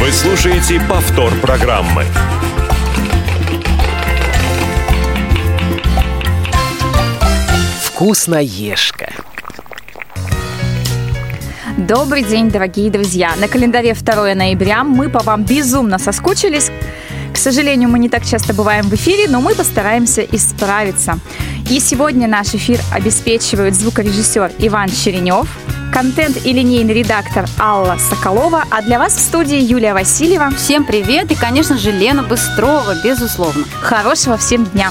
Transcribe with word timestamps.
Вы 0.00 0.12
слушаете 0.12 0.80
повтор 0.88 1.30
программы. 1.42 2.06
Вкусноежка. 7.82 9.12
Добрый 11.76 12.24
день, 12.24 12.48
дорогие 12.48 12.90
друзья! 12.90 13.34
На 13.36 13.46
календаре 13.46 13.92
2 13.92 14.34
ноября 14.34 14.84
мы 14.84 15.10
по 15.10 15.18
вам 15.18 15.44
безумно 15.44 15.98
соскучились. 15.98 16.70
К 17.34 17.36
сожалению, 17.36 17.90
мы 17.90 17.98
не 17.98 18.08
так 18.08 18.24
часто 18.24 18.54
бываем 18.54 18.86
в 18.86 18.94
эфире, 18.94 19.28
но 19.28 19.42
мы 19.42 19.54
постараемся 19.54 20.22
исправиться. 20.22 21.18
И 21.70 21.78
сегодня 21.78 22.26
наш 22.26 22.52
эфир 22.52 22.80
обеспечивают 22.92 23.76
звукорежиссер 23.76 24.54
Иван 24.58 24.88
Черенев, 24.88 25.48
контент 25.92 26.44
и 26.44 26.52
линейный 26.52 26.92
редактор 26.92 27.46
Алла 27.60 27.96
Соколова, 27.96 28.64
а 28.72 28.82
для 28.82 28.98
вас 28.98 29.14
в 29.14 29.20
студии 29.20 29.60
Юлия 29.60 29.94
Васильева. 29.94 30.50
Всем 30.50 30.84
привет 30.84 31.30
и, 31.30 31.36
конечно 31.36 31.78
же, 31.78 31.92
Лена 31.92 32.24
Быстрова, 32.24 32.96
безусловно. 33.04 33.64
Хорошего 33.82 34.36
всем 34.36 34.64
дня! 34.66 34.90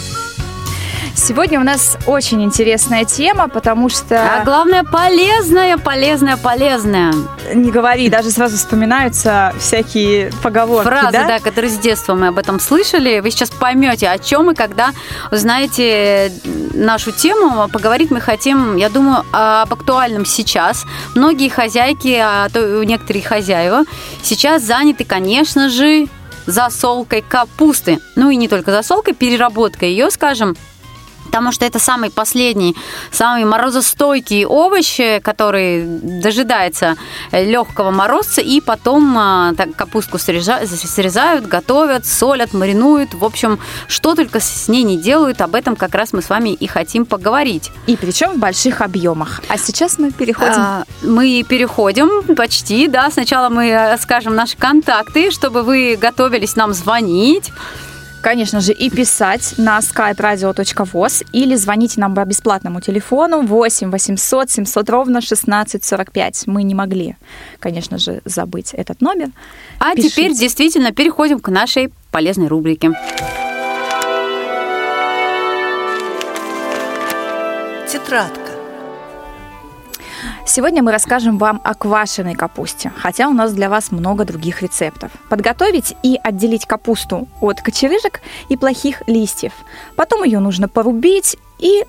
Сегодня 1.15 1.59
у 1.59 1.63
нас 1.63 1.97
очень 2.05 2.43
интересная 2.43 3.05
тема, 3.05 3.47
потому 3.47 3.89
что... 3.89 4.39
А 4.39 4.43
главное, 4.43 4.83
полезная, 4.83 5.77
полезная, 5.77 6.37
полезная. 6.37 7.13
Не 7.53 7.71
говори, 7.71 8.09
даже 8.09 8.31
сразу 8.31 8.57
вспоминаются 8.57 9.53
всякие 9.59 10.31
поговорки, 10.41 10.87
Фразы, 10.87 11.11
да? 11.11 11.27
да, 11.27 11.39
которые 11.39 11.71
с 11.71 11.77
детства 11.77 12.15
мы 12.15 12.27
об 12.27 12.37
этом 12.37 12.59
слышали. 12.59 13.19
Вы 13.19 13.31
сейчас 13.31 13.49
поймете, 13.49 14.09
о 14.09 14.17
чем 14.17 14.51
и 14.51 14.55
когда 14.55 14.91
узнаете 15.31 16.31
нашу 16.73 17.11
тему. 17.11 17.67
Поговорить 17.69 18.11
мы 18.11 18.21
хотим, 18.21 18.75
я 18.77 18.89
думаю, 18.89 19.23
об 19.31 19.73
актуальном 19.73 20.25
сейчас. 20.25 20.85
Многие 21.15 21.49
хозяйки, 21.49 22.17
а 22.21 22.49
то 22.49 22.83
некоторые 22.83 23.23
хозяева 23.23 23.83
сейчас 24.23 24.63
заняты, 24.63 25.03
конечно 25.03 25.69
же, 25.69 26.07
засолкой 26.45 27.21
капусты. 27.21 27.99
Ну 28.15 28.29
и 28.29 28.35
не 28.35 28.47
только 28.47 28.71
засолкой, 28.71 29.13
переработкой 29.13 29.91
ее, 29.91 30.09
скажем, 30.09 30.55
потому 31.29 31.51
что 31.51 31.63
это 31.63 31.77
самый 31.77 32.09
последний, 32.09 32.75
самый 33.11 33.45
морозостойкий 33.45 34.45
овощ, 34.45 34.99
который 35.21 35.85
дожидается 35.85 36.95
легкого 37.31 37.91
морозца, 37.91 38.41
и 38.41 38.59
потом 38.61 39.15
а, 39.15 39.53
так, 39.55 39.75
капустку 39.75 40.17
срезают, 40.17 41.45
готовят, 41.45 42.07
солят, 42.07 42.53
маринуют. 42.53 43.13
В 43.13 43.23
общем, 43.23 43.59
что 43.87 44.15
только 44.15 44.39
с 44.39 44.67
ней 44.67 44.81
не 44.81 44.97
делают, 44.97 45.41
об 45.41 45.53
этом 45.53 45.75
как 45.75 45.93
раз 45.93 46.13
мы 46.13 46.23
с 46.23 46.29
вами 46.29 46.49
и 46.49 46.65
хотим 46.65 47.05
поговорить. 47.05 47.69
И 47.85 47.95
причем 47.95 48.31
в 48.31 48.37
больших 48.37 48.81
объемах. 48.81 49.41
А 49.49 49.59
сейчас 49.59 49.99
мы 49.99 50.11
переходим... 50.11 50.53
А, 50.57 50.83
мы 51.03 51.45
переходим 51.47 52.35
почти, 52.35 52.87
да. 52.87 53.11
Сначала 53.11 53.49
мы 53.49 53.67
э, 53.67 53.97
скажем 53.99 54.33
наши 54.33 54.57
контакты, 54.57 55.29
чтобы 55.29 55.61
вы 55.61 55.95
готовились 55.95 56.55
нам 56.55 56.73
звонить 56.73 57.51
конечно 58.21 58.59
же, 58.61 58.73
и 58.73 58.89
писать 58.89 59.55
на 59.57 59.79
skype-radio.voz 59.79 61.25
или 61.31 61.55
звоните 61.55 61.99
нам 61.99 62.15
по 62.15 62.25
бесплатному 62.25 62.81
телефону 62.81 63.41
8 63.41 63.91
800 63.91 64.49
700 64.51 64.89
ровно 64.89 65.19
1645. 65.19 66.43
Мы 66.47 66.63
не 66.63 66.75
могли, 66.75 67.15
конечно 67.59 67.97
же, 67.97 68.21
забыть 68.25 68.73
этот 68.73 69.01
номер. 69.01 69.29
А 69.79 69.95
Пишите. 69.95 70.09
теперь 70.09 70.33
действительно 70.33 70.91
переходим 70.91 71.39
к 71.39 71.49
нашей 71.49 71.91
полезной 72.11 72.47
рубрике. 72.47 72.91
Тетрадка. 77.87 78.38
Сегодня 80.51 80.81
мы 80.81 80.91
расскажем 80.91 81.37
вам 81.37 81.61
о 81.63 81.75
квашеной 81.75 82.33
капусте, 82.33 82.91
хотя 82.97 83.27
у 83.29 83.33
нас 83.33 83.53
для 83.53 83.69
вас 83.69 83.91
много 83.91 84.25
других 84.25 84.63
рецептов. 84.63 85.11
Подготовить 85.29 85.93
и 86.01 86.19
отделить 86.23 86.65
капусту 86.65 87.27
от 87.39 87.61
кочерыжек 87.61 88.21
и 88.49 88.57
плохих 88.57 89.03
листьев. 89.05 89.53
Потом 89.95 90.23
ее 90.23 90.39
нужно 90.39 90.67
порубить 90.67 91.37
и 91.59 91.83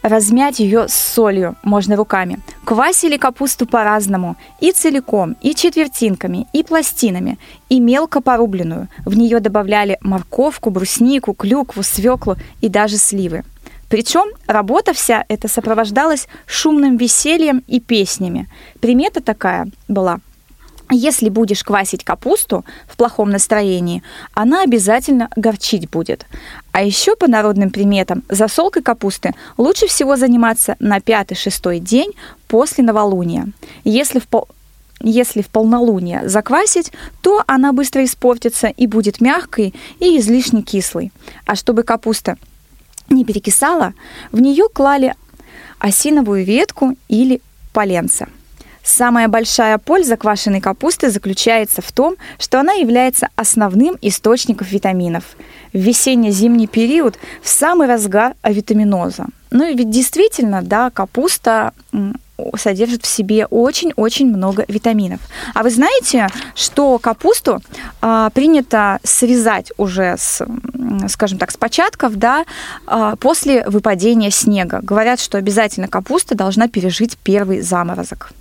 размять 0.00 0.58
ее 0.58 0.88
с 0.88 0.94
солью, 0.94 1.54
можно 1.62 1.94
руками. 1.96 2.38
Квасили 2.64 3.18
капусту 3.18 3.66
по-разному, 3.66 4.36
и 4.58 4.72
целиком, 4.72 5.36
и 5.42 5.54
четвертинками, 5.54 6.46
и 6.54 6.62
пластинами, 6.62 7.38
и 7.68 7.78
мелко 7.78 8.22
порубленную. 8.22 8.88
В 9.04 9.14
нее 9.18 9.38
добавляли 9.38 9.98
морковку, 10.00 10.70
бруснику, 10.70 11.34
клюкву, 11.34 11.82
свеклу 11.82 12.36
и 12.62 12.70
даже 12.70 12.96
сливы. 12.96 13.44
Причем 13.92 14.30
работа 14.46 14.94
вся 14.94 15.26
эта 15.28 15.48
сопровождалась 15.48 16.26
шумным 16.46 16.96
весельем 16.96 17.62
и 17.66 17.78
песнями. 17.78 18.48
Примета 18.80 19.20
такая 19.20 19.68
была. 19.86 20.20
Если 20.90 21.28
будешь 21.28 21.62
квасить 21.62 22.02
капусту 22.02 22.64
в 22.88 22.96
плохом 22.96 23.28
настроении, 23.28 24.02
она 24.32 24.62
обязательно 24.62 25.28
горчить 25.36 25.90
будет. 25.90 26.24
А 26.72 26.82
еще 26.82 27.16
по 27.16 27.28
народным 27.28 27.68
приметам 27.68 28.22
засолкой 28.30 28.82
капусты 28.82 29.34
лучше 29.58 29.86
всего 29.88 30.16
заниматься 30.16 30.76
на 30.78 30.98
пятый-шестой 31.00 31.78
день 31.78 32.12
после 32.48 32.84
новолуния. 32.84 33.48
Если 33.84 34.20
в 34.20 34.26
пол 34.26 34.48
если 35.00 35.42
в 35.42 35.48
полнолуние 35.48 36.26
заквасить, 36.28 36.92
то 37.20 37.42
она 37.46 37.72
быстро 37.74 38.04
испортится 38.04 38.68
и 38.68 38.86
будет 38.86 39.20
мягкой 39.20 39.74
и 39.98 40.18
излишне 40.18 40.62
кислой. 40.62 41.12
А 41.44 41.56
чтобы 41.56 41.82
капуста 41.82 42.38
не 43.12 43.24
перекисала, 43.24 43.94
в 44.32 44.40
нее 44.40 44.68
клали 44.72 45.14
осиновую 45.78 46.44
ветку 46.44 46.96
или 47.08 47.40
поленца. 47.72 48.28
Самая 48.82 49.28
большая 49.28 49.78
польза 49.78 50.16
квашеной 50.16 50.60
капусты 50.60 51.10
заключается 51.10 51.82
в 51.82 51.92
том, 51.92 52.16
что 52.38 52.58
она 52.58 52.72
является 52.72 53.28
основным 53.36 53.96
источником 54.02 54.66
витаминов. 54.68 55.36
В 55.72 55.78
весенне-зимний 55.78 56.66
период 56.66 57.16
в 57.42 57.48
самый 57.48 57.86
разгар 57.86 58.34
авитаминоза. 58.42 59.26
Ну 59.50 59.64
и 59.64 59.74
ведь 59.74 59.90
действительно, 59.90 60.62
да, 60.62 60.90
капуста 60.90 61.72
содержит 62.56 63.04
в 63.04 63.06
себе 63.06 63.46
очень-очень 63.46 64.28
много 64.28 64.64
витаминов. 64.68 65.20
А 65.54 65.62
вы 65.62 65.70
знаете, 65.70 66.28
что 66.54 66.98
капусту 66.98 67.60
а, 68.00 68.30
принято 68.30 68.98
срезать 69.02 69.72
уже 69.76 70.16
с, 70.18 70.44
скажем 71.08 71.38
так, 71.38 71.50
с 71.50 71.56
початков, 71.56 72.16
да, 72.16 72.44
а, 72.86 73.16
после 73.16 73.64
выпадения 73.68 74.30
снега. 74.30 74.80
Говорят, 74.82 75.20
что 75.20 75.38
обязательно 75.38 75.88
капуста 75.88 76.34
должна 76.34 76.68
пережить 76.68 77.18
первый 77.18 77.60
заморозок. 77.60 78.32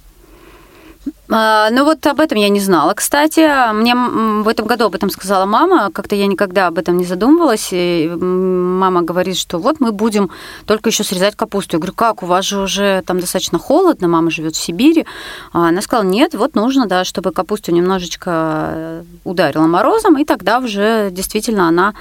А, 1.33 1.69
ну 1.69 1.85
вот 1.85 2.05
об 2.05 2.19
этом 2.19 2.37
я 2.37 2.49
не 2.49 2.59
знала, 2.59 2.93
кстати. 2.93 3.71
Мне 3.73 3.95
в 3.95 4.47
этом 4.47 4.67
году 4.67 4.85
об 4.85 4.95
этом 4.95 5.09
сказала 5.09 5.45
мама. 5.45 5.89
Как-то 5.91 6.15
я 6.15 6.27
никогда 6.27 6.67
об 6.67 6.77
этом 6.77 6.97
не 6.97 7.05
задумывалась. 7.05 7.69
И 7.71 8.09
мама 8.09 9.01
говорит, 9.01 9.37
что 9.37 9.57
вот 9.57 9.79
мы 9.79 9.93
будем 9.93 10.29
только 10.65 10.89
еще 10.89 11.03
срезать 11.03 11.37
капусту. 11.37 11.77
Я 11.77 11.79
говорю, 11.79 11.93
как, 11.93 12.21
у 12.21 12.25
вас 12.25 12.45
же 12.45 12.59
уже 12.59 13.01
там 13.05 13.19
достаточно 13.19 13.59
холодно, 13.59 14.09
мама 14.09 14.29
живет 14.29 14.55
в 14.55 14.61
Сибири. 14.61 15.05
А 15.53 15.69
она 15.69 15.81
сказала, 15.81 16.05
нет, 16.05 16.33
вот 16.33 16.55
нужно, 16.55 16.85
да, 16.85 17.05
чтобы 17.05 17.31
капусту 17.31 17.71
немножечко 17.71 19.05
ударила 19.23 19.67
морозом, 19.67 20.17
и 20.17 20.25
тогда 20.25 20.59
уже 20.59 21.09
действительно 21.11 21.67
она 21.67 21.93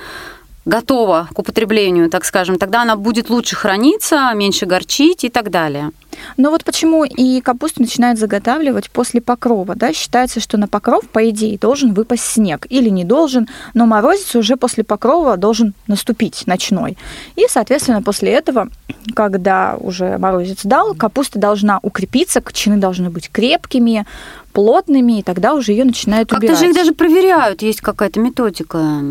готова 0.64 1.28
к 1.34 1.38
употреблению, 1.38 2.10
так 2.10 2.24
скажем, 2.24 2.58
тогда 2.58 2.82
она 2.82 2.96
будет 2.96 3.30
лучше 3.30 3.56
храниться, 3.56 4.30
меньше 4.34 4.66
горчить 4.66 5.24
и 5.24 5.28
так 5.28 5.50
далее. 5.50 5.90
Но 6.36 6.50
вот 6.50 6.64
почему 6.64 7.04
и 7.04 7.40
капусту 7.40 7.80
начинают 7.80 8.18
заготавливать 8.18 8.90
после 8.90 9.20
покрова, 9.20 9.74
да? 9.74 9.92
Считается, 9.92 10.40
что 10.40 10.58
на 10.58 10.68
покров, 10.68 11.08
по 11.08 11.28
идее, 11.30 11.58
должен 11.58 11.94
выпасть 11.94 12.24
снег. 12.24 12.66
Или 12.68 12.88
не 12.88 13.04
должен, 13.04 13.48
но 13.74 13.86
морозец 13.86 14.34
уже 14.34 14.56
после 14.56 14.84
покрова 14.84 15.36
должен 15.36 15.74
наступить 15.86 16.46
ночной. 16.46 16.98
И, 17.36 17.46
соответственно, 17.48 18.02
после 18.02 18.32
этого, 18.32 18.68
когда 19.14 19.76
уже 19.78 20.18
морозец 20.18 20.60
дал, 20.64 20.94
капуста 20.94 21.38
должна 21.38 21.78
укрепиться, 21.82 22.40
кочаны 22.40 22.76
должны 22.76 23.10
быть 23.10 23.30
крепкими, 23.30 24.06
плотными, 24.52 25.18
и 25.18 25.22
тогда 25.22 25.54
уже 25.54 25.72
ее 25.72 25.84
начинают 25.84 26.28
Как-то 26.28 26.46
убирать. 26.46 26.58
же 26.58 26.68
их 26.68 26.74
даже 26.74 26.92
проверяют, 26.92 27.62
есть 27.62 27.80
какая-то 27.80 28.20
методика, 28.20 29.02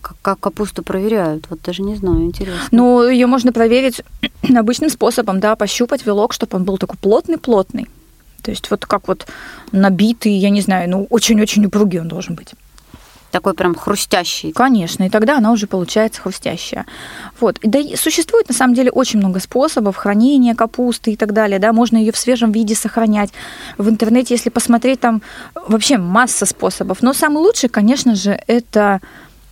как, 0.00 0.16
как 0.22 0.40
капусту 0.40 0.82
проверяют, 0.82 1.46
вот 1.50 1.60
даже 1.62 1.82
не 1.82 1.96
знаю, 1.96 2.24
интересно. 2.24 2.60
Ну, 2.70 3.08
ее 3.08 3.26
можно 3.26 3.52
проверить 3.52 4.02
обычным 4.56 4.90
способом, 4.90 5.40
да, 5.40 5.56
пощупать 5.56 6.06
вилок 6.06 6.32
чтобы 6.32 6.56
он 6.56 6.64
был 6.64 6.78
такой 6.78 6.96
плотный-плотный. 6.98 7.88
То 8.42 8.50
есть 8.50 8.70
вот 8.70 8.86
как 8.86 9.08
вот 9.08 9.26
набитый, 9.72 10.32
я 10.32 10.50
не 10.50 10.60
знаю, 10.60 10.88
ну 10.88 11.06
очень-очень 11.10 11.66
упругий 11.66 12.00
он 12.00 12.08
должен 12.08 12.34
быть. 12.34 12.54
Такой 13.30 13.54
прям 13.54 13.74
хрустящий. 13.74 14.52
Конечно, 14.52 15.04
и 15.04 15.08
тогда 15.08 15.38
она 15.38 15.52
уже 15.52 15.66
получается 15.66 16.20
хрустящая. 16.20 16.86
Вот. 17.38 17.58
Да 17.62 17.78
и 17.78 17.96
существует 17.96 18.48
на 18.48 18.54
самом 18.54 18.74
деле 18.74 18.90
очень 18.90 19.18
много 19.18 19.38
способов 19.38 19.96
хранения 19.96 20.54
капусты 20.54 21.12
и 21.12 21.16
так 21.16 21.32
далее. 21.32 21.58
Да? 21.58 21.72
Можно 21.72 21.98
ее 21.98 22.12
в 22.12 22.18
свежем 22.18 22.50
виде 22.50 22.74
сохранять. 22.74 23.30
В 23.78 23.88
интернете, 23.88 24.34
если 24.34 24.50
посмотреть, 24.50 25.00
там 25.00 25.22
вообще 25.54 25.96
масса 25.96 26.44
способов. 26.44 27.02
Но 27.02 27.12
самый 27.12 27.38
лучший, 27.38 27.68
конечно 27.68 28.16
же, 28.16 28.40
это 28.48 29.00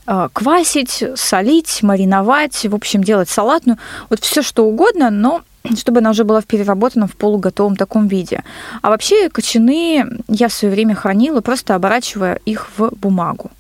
а, 0.06 0.28
квасить, 0.32 1.04
солить, 1.14 1.82
мариновать, 1.82 2.66
в 2.66 2.74
общем, 2.74 3.04
делать 3.04 3.28
салатную. 3.28 3.78
Вот 4.10 4.20
все 4.20 4.42
что 4.42 4.64
угодно, 4.64 5.10
но 5.10 5.42
чтобы 5.76 5.98
она 5.98 6.10
уже 6.10 6.24
была 6.24 6.40
в 6.40 6.46
переработанном, 6.46 7.08
в 7.08 7.16
полуготовом 7.16 7.76
таком 7.76 8.08
виде. 8.08 8.42
А 8.82 8.90
вообще 8.90 9.28
кочаны 9.28 10.04
я 10.26 10.48
в 10.48 10.52
свое 10.52 10.74
время 10.74 10.96
хранила, 10.96 11.42
просто 11.42 11.76
оборачивая 11.76 12.40
их 12.44 12.69
в 12.76 12.90
бумагу 12.96 13.52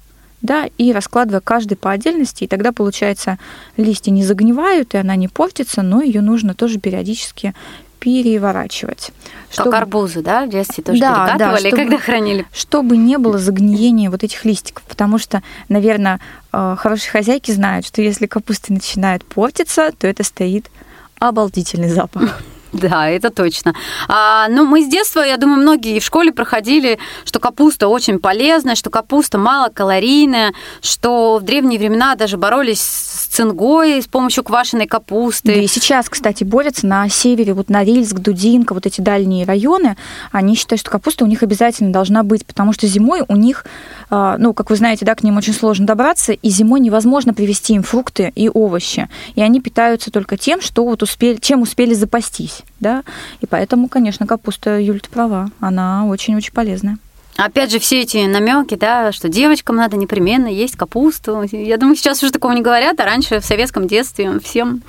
да, 0.42 0.68
и 0.78 0.92
раскладывая 0.92 1.40
каждый 1.40 1.76
по 1.76 1.90
отдельности, 1.90 2.44
и 2.44 2.46
тогда, 2.48 2.72
получается, 2.72 3.38
листья 3.76 4.10
не 4.10 4.24
загнивают, 4.24 4.94
и 4.94 4.98
она 4.98 5.16
не 5.16 5.28
портится, 5.28 5.82
но 5.82 6.02
ее 6.02 6.20
нужно 6.20 6.54
тоже 6.54 6.78
периодически 6.78 7.54
переворачивать. 7.98 9.10
Чтобы... 9.50 9.70
Как 9.72 9.80
арбузы, 9.82 10.22
да, 10.22 10.44
в 10.44 10.50
детстве 10.50 10.84
тоже 10.84 11.00
да, 11.00 11.26
перекатывали, 11.26 11.52
да, 11.52 11.58
чтобы, 11.58 11.76
когда 11.76 11.98
хранили? 11.98 12.46
Чтобы 12.52 12.96
не 12.96 13.18
было 13.18 13.38
загниения 13.38 14.10
вот 14.10 14.22
этих 14.22 14.44
листиков, 14.44 14.84
потому 14.84 15.18
что, 15.18 15.42
наверное, 15.68 16.20
э, 16.52 16.76
хорошие 16.78 17.10
хозяйки 17.10 17.50
знают, 17.50 17.86
что 17.86 18.00
если 18.00 18.26
капуста 18.26 18.72
начинает 18.72 19.24
портиться, 19.24 19.90
то 19.98 20.06
это 20.06 20.22
стоит 20.22 20.70
обалдительный 21.18 21.88
запах. 21.88 22.40
Да, 22.72 23.08
это 23.08 23.30
точно. 23.30 23.74
А, 24.08 24.46
ну, 24.48 24.66
мы 24.66 24.82
с 24.82 24.88
детства, 24.88 25.20
я 25.20 25.38
думаю, 25.38 25.62
многие 25.62 26.00
в 26.00 26.04
школе 26.04 26.32
проходили, 26.32 26.98
что 27.24 27.38
капуста 27.38 27.88
очень 27.88 28.18
полезная, 28.18 28.74
что 28.74 28.90
капуста 28.90 29.38
малокалорийная, 29.38 30.52
что 30.82 31.38
в 31.38 31.42
древние 31.42 31.78
времена 31.78 32.14
даже 32.14 32.36
боролись 32.36 32.80
с 32.80 33.26
цингой 33.26 34.02
с 34.02 34.06
помощью 34.06 34.44
квашеной 34.44 34.86
капусты. 34.86 35.54
Да 35.54 35.60
и 35.60 35.66
сейчас, 35.66 36.10
кстати, 36.10 36.44
борются 36.44 36.86
на 36.86 37.08
севере, 37.08 37.54
вот 37.54 37.70
Норильск, 37.70 38.16
Дудинка, 38.16 38.74
вот 38.74 38.84
эти 38.84 39.00
дальние 39.00 39.46
районы, 39.46 39.96
они 40.30 40.54
считают, 40.54 40.80
что 40.80 40.90
капуста 40.90 41.24
у 41.24 41.28
них 41.28 41.42
обязательно 41.42 41.90
должна 41.90 42.22
быть, 42.22 42.44
потому 42.44 42.74
что 42.74 42.86
зимой 42.86 43.22
у 43.28 43.36
них, 43.36 43.64
а, 44.10 44.36
ну, 44.36 44.52
как 44.52 44.68
вы 44.68 44.76
знаете, 44.76 45.06
да, 45.06 45.14
к 45.14 45.22
ним 45.22 45.38
очень 45.38 45.54
сложно 45.54 45.86
добраться, 45.86 46.32
и 46.32 46.50
зимой 46.50 46.80
невозможно 46.80 47.32
привезти 47.32 47.74
им 47.74 47.82
фрукты 47.82 48.30
и 48.34 48.50
овощи, 48.52 49.08
и 49.36 49.40
они 49.40 49.60
питаются 49.60 50.10
только 50.10 50.36
тем, 50.36 50.60
что 50.60 50.84
вот 50.84 51.02
успели, 51.02 51.38
чем 51.40 51.62
успели 51.62 51.94
запастись 51.94 52.57
есть, 52.58 52.72
да, 52.80 53.02
и 53.40 53.46
поэтому, 53.46 53.88
конечно, 53.88 54.26
капуста, 54.26 54.78
Юль, 54.78 55.00
ты 55.00 55.08
права, 55.10 55.50
она 55.60 56.06
очень-очень 56.06 56.52
полезная. 56.52 56.98
Опять 57.38 57.70
же, 57.70 57.78
все 57.78 58.00
эти 58.00 58.26
намеки, 58.26 58.74
да, 58.74 59.12
что 59.12 59.28
девочкам 59.28 59.76
надо 59.76 59.96
непременно 59.96 60.48
есть 60.48 60.74
капусту. 60.74 61.44
Я 61.52 61.76
думаю, 61.76 61.94
сейчас 61.94 62.20
уже 62.20 62.32
такого 62.32 62.50
не 62.50 62.62
говорят, 62.62 62.98
а 62.98 63.04
раньше 63.04 63.38
в 63.38 63.44
советском 63.44 63.86
детстве 63.86 64.40
всем 64.40 64.82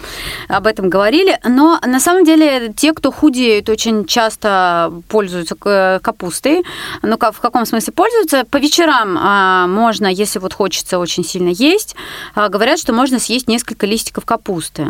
об 0.47 0.65
этом 0.65 0.89
говорили. 0.89 1.39
Но 1.47 1.79
на 1.85 1.99
самом 1.99 2.25
деле 2.25 2.73
те, 2.75 2.93
кто 2.93 3.11
худеют, 3.11 3.69
очень 3.69 4.05
часто 4.05 4.91
пользуются 5.09 5.53
капустой. 6.01 6.63
Ну, 7.03 7.19
в 7.19 7.39
каком 7.39 7.67
смысле 7.67 7.93
пользуются? 7.93 8.45
По 8.45 8.57
вечерам 8.57 9.15
а, 9.19 9.67
можно, 9.67 10.07
если 10.07 10.39
вот 10.39 10.53
хочется 10.53 10.97
очень 10.97 11.23
сильно 11.23 11.49
есть, 11.49 11.95
а, 12.33 12.49
говорят, 12.49 12.79
что 12.79 12.93
можно 12.93 13.19
съесть 13.19 13.47
несколько 13.47 13.85
листиков 13.85 14.25
капусты. 14.25 14.87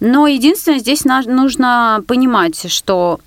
Но 0.00 0.26
единственное, 0.26 0.78
здесь 0.78 1.04
нужно 1.04 2.02
понимать, 2.06 2.70
что 2.70 3.20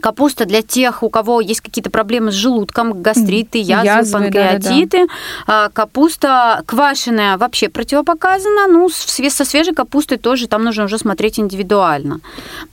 Капуста 0.00 0.44
для 0.44 0.62
тех, 0.62 1.02
у 1.02 1.10
кого 1.10 1.40
есть 1.40 1.60
какие-то 1.60 1.90
проблемы 1.90 2.32
с 2.32 2.34
желудком, 2.34 3.02
гастриты, 3.02 3.58
язвы, 3.58 3.86
язвы 3.86 4.20
панкреатиты. 4.20 5.06
Да, 5.46 5.64
да. 5.64 5.70
Капуста 5.72 6.62
квашеная 6.66 7.36
вообще 7.36 7.68
противопоказана. 7.68 8.68
Ну, 8.68 8.88
со 8.88 9.44
свежей 9.44 9.74
капустой 9.74 10.18
тоже 10.18 10.48
там 10.48 10.64
нужно 10.64 10.84
уже 10.84 10.98
смотреть 10.98 11.38
индивидуально. 11.38 12.20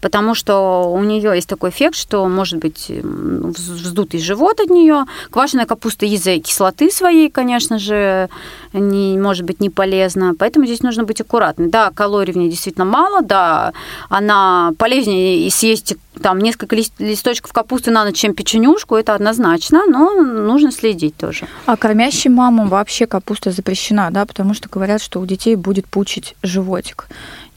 Потому 0.02 0.36
что 0.36 0.92
у 0.92 1.04
нее 1.04 1.32
есть 1.36 1.50
такой 1.50 1.70
эффект, 1.70 1.96
что 1.96 2.28
может 2.28 2.60
быть 2.60 2.90
вздутый 2.90 4.20
живот 4.20 4.60
от 4.60 4.70
нее. 4.70 5.06
Квашеная 5.32 5.66
капуста 5.66 6.06
из-за 6.06 6.38
кислоты 6.40 6.92
своей, 6.92 7.30
конечно 7.30 7.80
же, 7.80 8.30
не, 8.74 9.18
может 9.18 9.46
быть 9.46 9.60
не 9.60 9.70
полезна. 9.70 10.34
Поэтому 10.38 10.66
здесь 10.66 10.82
нужно 10.82 11.04
быть 11.04 11.22
аккуратным. 11.22 11.70
Да, 11.70 11.92
калорий 11.92 12.34
в 12.34 12.38
ней 12.38 12.50
действительно 12.50 12.86
мало, 12.86 13.22
да, 13.22 13.74
она 14.10 14.74
полезнее 14.78 15.50
съесть 15.50 15.96
там 16.22 16.40
несколько 16.40 16.76
листочков 16.76 17.54
капусты 17.54 17.92
на 17.92 18.06
ночь, 18.06 18.18
чем 18.18 18.34
печенюшку, 18.34 18.96
это 18.96 19.14
однозначно, 19.14 19.86
но 19.88 20.14
нужно 20.14 20.72
следить 20.72 21.16
тоже. 21.18 21.48
А 21.66 21.78
кормящим 21.78 22.34
мамам 22.34 22.70
вообще 22.70 23.06
капуста 23.06 23.52
запрещена, 23.52 24.10
да, 24.12 24.26
потому 24.26 24.54
что 24.54 24.70
говорят, 24.70 25.02
что 25.02 25.20
у 25.20 25.26
детей 25.26 25.56
будет 25.56 25.88
пучить 25.88 26.36
животик. 26.42 27.08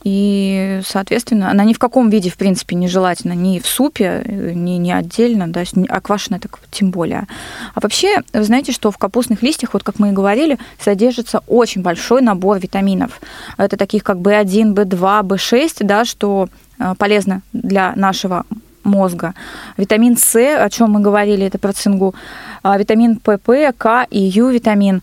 И, 0.03 0.79
соответственно, 0.85 1.51
она 1.51 1.65
ни 1.65 1.73
в 1.73 1.79
каком 1.79 2.09
виде, 2.09 2.29
в 2.29 2.37
принципе, 2.37 2.75
нежелательна, 2.75 3.33
ни 3.33 3.59
в 3.59 3.67
супе, 3.67 4.23
ни, 4.25 4.77
ни 4.77 4.91
отдельно, 4.91 5.47
да, 5.47 5.63
а 5.89 5.99
квашеная 5.99 6.39
так 6.39 6.57
тем 6.71 6.89
более. 6.89 7.27
А 7.75 7.81
вообще, 7.81 8.21
вы 8.31 8.43
знаете, 8.43 8.71
что 8.71 8.91
в 8.91 8.97
капустных 8.97 9.41
листьях, 9.41 9.73
вот 9.73 9.83
как 9.83 9.99
мы 9.99 10.09
и 10.09 10.13
говорили, 10.13 10.57
содержится 10.79 11.43
очень 11.47 11.81
большой 11.81 12.21
набор 12.21 12.59
витаминов. 12.59 13.19
Это 13.57 13.75
таких 13.75 14.03
как 14.03 14.17
В1, 14.17 14.73
В2, 14.73 15.21
В6, 15.23 15.83
да, 15.83 16.05
что 16.05 16.47
Э, 16.47 16.68
полезно 16.97 17.41
для 17.53 17.93
нашего 17.95 18.45
мозга. 18.83 19.33
Витамин 19.77 20.17
С, 20.17 20.35
о 20.35 20.69
чем 20.69 20.91
мы 20.91 21.01
говорили, 21.01 21.45
это 21.45 21.57
про 21.57 21.73
цингу. 21.73 22.15
А 22.63 22.77
витамин 22.77 23.17
ПП, 23.17 23.75
К 23.77 24.05
и 24.09 24.19
Ю 24.19 24.49
витамин. 24.49 25.01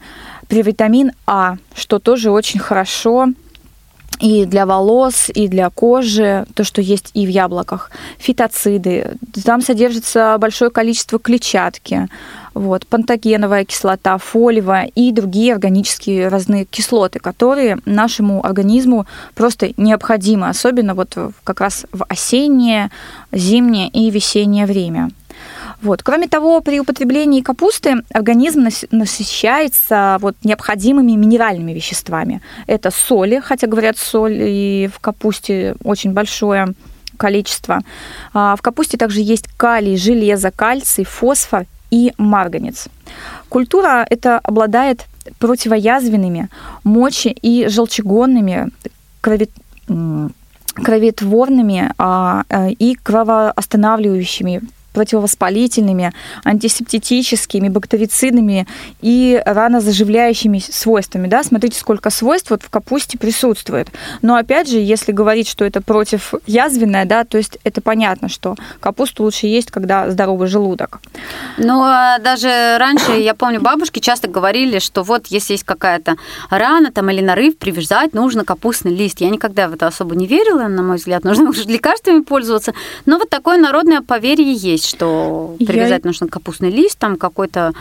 Витамин 0.49 1.13
А, 1.27 1.57
что 1.75 1.99
тоже 1.99 2.31
очень 2.31 2.61
хорошо 2.61 3.29
и 4.21 4.45
для 4.45 4.67
волос, 4.67 5.31
и 5.35 5.49
для 5.49 5.71
кожи, 5.71 6.47
то, 6.55 6.65
что 6.65 6.81
есть 6.81 7.11
и 7.15 7.27
в 7.27 7.29
яблоках, 7.29 7.91
фитоциды. 8.19 9.17
Там 9.45 9.61
содержится 9.61 10.37
большое 10.39 10.71
количество 10.71 11.19
клетчатки, 11.19 12.09
вот, 12.55 12.87
пантогеновая 12.87 13.65
кислота, 13.65 14.17
фолиевая 14.17 14.91
и 14.95 15.13
другие 15.13 15.53
органические 15.53 16.29
разные 16.29 16.65
кислоты, 16.65 17.19
которые 17.19 17.79
нашему 17.85 18.45
организму 18.45 19.07
просто 19.35 19.73
необходимы, 19.77 20.49
особенно 20.49 20.95
вот 20.95 21.17
как 21.45 21.61
раз 21.61 21.85
в 21.93 22.05
осеннее, 22.09 22.91
зимнее 23.33 23.89
и 23.89 24.11
весеннее 24.11 24.67
время. 24.67 25.11
Вот. 25.83 26.03
Кроме 26.03 26.27
того, 26.29 26.61
при 26.61 26.81
употреблении 26.81 27.43
капусты 27.43 28.03
организм 28.13 28.67
насыщается 28.91 30.19
вот 30.21 30.37
необходимыми 30.43 31.13
минеральными 31.13 31.73
веществами. 31.73 32.41
Это 32.67 32.91
соли, 32.91 33.41
хотя 33.45 33.67
говорят, 33.67 33.99
соль 33.99 34.39
и 34.41 34.89
в 34.93 35.01
капусте 35.01 35.77
очень 35.85 36.13
большое 36.13 36.75
количество. 37.17 37.81
А 38.33 38.57
в 38.57 38.63
капусте 38.63 38.97
также 38.97 39.21
есть 39.21 39.49
калий, 39.57 39.97
железо, 39.97 40.51
кальций, 40.51 41.05
фосфор 41.05 41.67
и 41.91 42.13
марганец. 42.19 42.89
Культура 43.49 44.07
это 44.09 44.39
обладает 44.43 45.07
противоязвенными, 45.39 46.49
мочи- 46.85 47.37
и 47.43 47.69
желчегонными, 47.69 48.71
крови 49.21 49.49
кроветворными 50.75 51.91
а, 51.97 52.45
э, 52.51 52.71
и 52.73 52.97
кровоостанавливающими 52.97 54.61
противовоспалительными, 54.97 56.15
антисептическими, 56.43 57.69
бактерицидными 57.69 58.67
и 59.03 59.43
ранозаживляющими 59.45 60.59
свойствами. 60.59 61.29
Да? 61.29 61.43
Смотрите, 61.43 61.79
сколько 61.79 62.09
свойств 62.09 62.49
вот 62.51 62.63
в 62.63 62.71
капусте 62.71 63.19
присутствует. 63.19 63.89
Но 64.23 64.37
опять 64.37 64.71
же, 64.71 64.79
если 64.79 65.13
говорить, 65.13 65.49
что 65.49 65.67
это 65.67 65.83
против 65.83 66.33
язвенное, 66.47 67.05
да, 67.05 67.25
то 67.25 67.37
есть 67.37 67.59
это 67.63 67.83
понятно, 67.83 68.31
что 68.31 68.57
капусту 68.81 69.25
лучше 69.25 69.49
есть, 69.49 69.71
когда 69.71 70.11
здоровый 70.11 70.49
желудок. 70.49 71.01
Ну, 71.59 71.83
а 71.83 72.19
даже 72.19 72.79
раньше, 72.79 73.13
я 73.13 73.35
помню, 73.35 73.61
бабушки 73.61 73.99
часто 73.99 74.29
говорили, 74.29 74.79
что 74.79 75.03
вот 75.03 75.27
если 75.27 75.53
есть 75.53 75.65
какая-то 75.65 76.17
рана 76.49 76.91
там 76.91 77.11
или 77.11 77.21
нарыв, 77.21 77.59
привязать 77.59 78.15
нужно 78.15 78.47
капустный 78.47 78.95
лист. 78.95 79.21
Я 79.21 79.29
никогда 79.29 79.69
в 79.69 79.75
это 79.75 79.89
особо 79.89 80.17
не 80.17 80.27
верила, 80.27 80.69
на 80.69 80.83
мой 80.83 80.97
взгляд, 80.97 81.23
нужно 81.25 81.51
уже 81.51 81.65
лекарствами 81.65 82.23
пользоваться. 82.23 82.73
Но 83.05 83.19
вот 83.19 83.29
такое 83.29 83.59
народное 83.59 84.01
поверье 84.01 84.55
есть 84.55 84.86
что 84.87 85.57
привязать 85.59 86.05
Я... 86.05 86.09
нужно 86.09 86.29
капустный 86.29 86.71
лист, 86.71 86.99
там 86.99 87.17
какой-то 87.17 87.73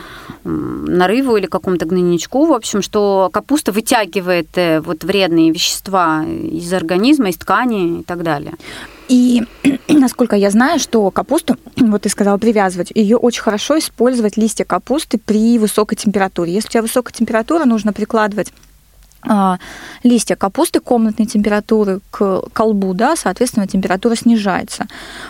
нарыву 0.44 1.38
или 1.38 1.46
какому-то 1.46 1.86
гнойничку, 1.86 2.46
в 2.46 2.54
общем, 2.54 2.82
что 2.82 3.30
капуста 3.32 3.72
вытягивает 3.72 4.50
э, 4.56 4.82
вот 4.82 5.04
вредные 5.04 5.52
вещества 5.52 6.24
из 6.26 6.72
организма, 6.74 7.30
из 7.30 7.38
ткани 7.38 8.00
и 8.00 8.04
так 8.04 8.24
далее. 8.24 8.54
И 9.08 9.44
насколько 9.88 10.36
я 10.36 10.50
знаю, 10.50 10.80
что 10.80 11.10
капусту, 11.12 11.58
вот 11.78 12.02
ты 12.04 12.10
сказала, 12.10 12.38
привязывать, 12.38 12.92
ее 12.94 13.18
очень 13.18 13.42
хорошо 13.42 13.78
использовать 13.78 14.38
листья 14.38 14.66
капусты 14.66 15.18
при 15.18 15.58
высокой 15.60 15.96
температуре. 15.96 16.54
Если 16.54 16.68
у 16.68 16.72
тебя 16.72 16.82
высокая 16.82 17.14
температура, 17.14 17.66
нужно 17.66 17.94
прикладывать 17.94 18.52
листья 20.04 20.36
капусты 20.36 20.80
комнатной 20.80 21.26
температуры 21.26 22.00
к 22.12 22.44
колбу, 22.54 22.94
да, 22.94 23.16
соответственно, 23.16 23.68
температура 23.68 24.16
снижается. 24.16 24.88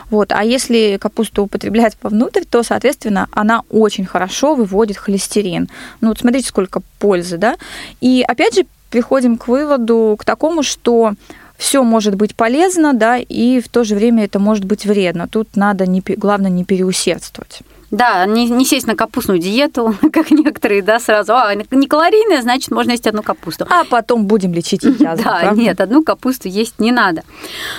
Вот. 0.10 0.32
А 0.32 0.44
если 0.44 0.98
капусту 1.00 1.44
употреблять 1.44 1.98
вовнутрь, 2.02 2.44
то, 2.50 2.64
соответственно, 2.64 3.28
она 3.32 3.62
очень 3.70 4.06
хорошо 4.06 4.56
выводит 4.56 4.98
холестерин. 4.98 5.70
Ну 6.02 6.10
вот 6.10 6.20
смотрите, 6.20 6.50
сколько 6.50 6.82
пользы, 7.00 7.38
да. 7.38 7.56
И 8.02 8.24
опять 8.28 8.56
же 8.56 8.66
приходим 8.90 9.38
к 9.38 9.48
выводу, 9.48 10.16
к 10.20 10.26
такому, 10.26 10.64
что 10.64 11.14
все 11.58 11.84
может 11.84 12.16
быть 12.16 12.36
полезно, 12.36 12.94
да, 12.94 13.18
и 13.18 13.62
в 13.62 13.70
то 13.70 13.84
же 13.84 13.96
время 13.96 14.26
это 14.26 14.40
может 14.40 14.66
быть 14.66 14.86
вредно. 14.86 15.28
Тут 15.28 15.56
надо, 15.56 15.86
не, 15.86 16.02
главное, 16.02 16.52
не 16.52 16.66
переусердствовать. 16.66 17.62
Да, 17.92 18.26
не, 18.26 18.50
не 18.50 18.66
сесть 18.66 18.88
на 18.88 18.96
капустную 18.96 19.40
диету, 19.40 19.96
как 20.14 20.32
некоторые, 20.32 20.82
да, 20.82 21.00
сразу. 21.00 21.34
А, 21.36 21.54
не 21.54 21.88
калорийная, 21.88 22.42
значит, 22.42 22.72
можно 22.72 22.92
есть 22.92 23.08
одну 23.08 23.24
капусту. 23.24 23.66
А 23.70 23.84
потом 23.84 24.26
будем 24.26 24.54
лечить 24.54 24.84
язву, 24.84 25.24
Да, 25.24 25.40
правда? 25.42 25.62
нет, 25.62 25.80
одну 25.82 26.04
капусту 26.04 26.48
есть 26.48 26.80
не 26.80 26.92
надо. 26.92 27.24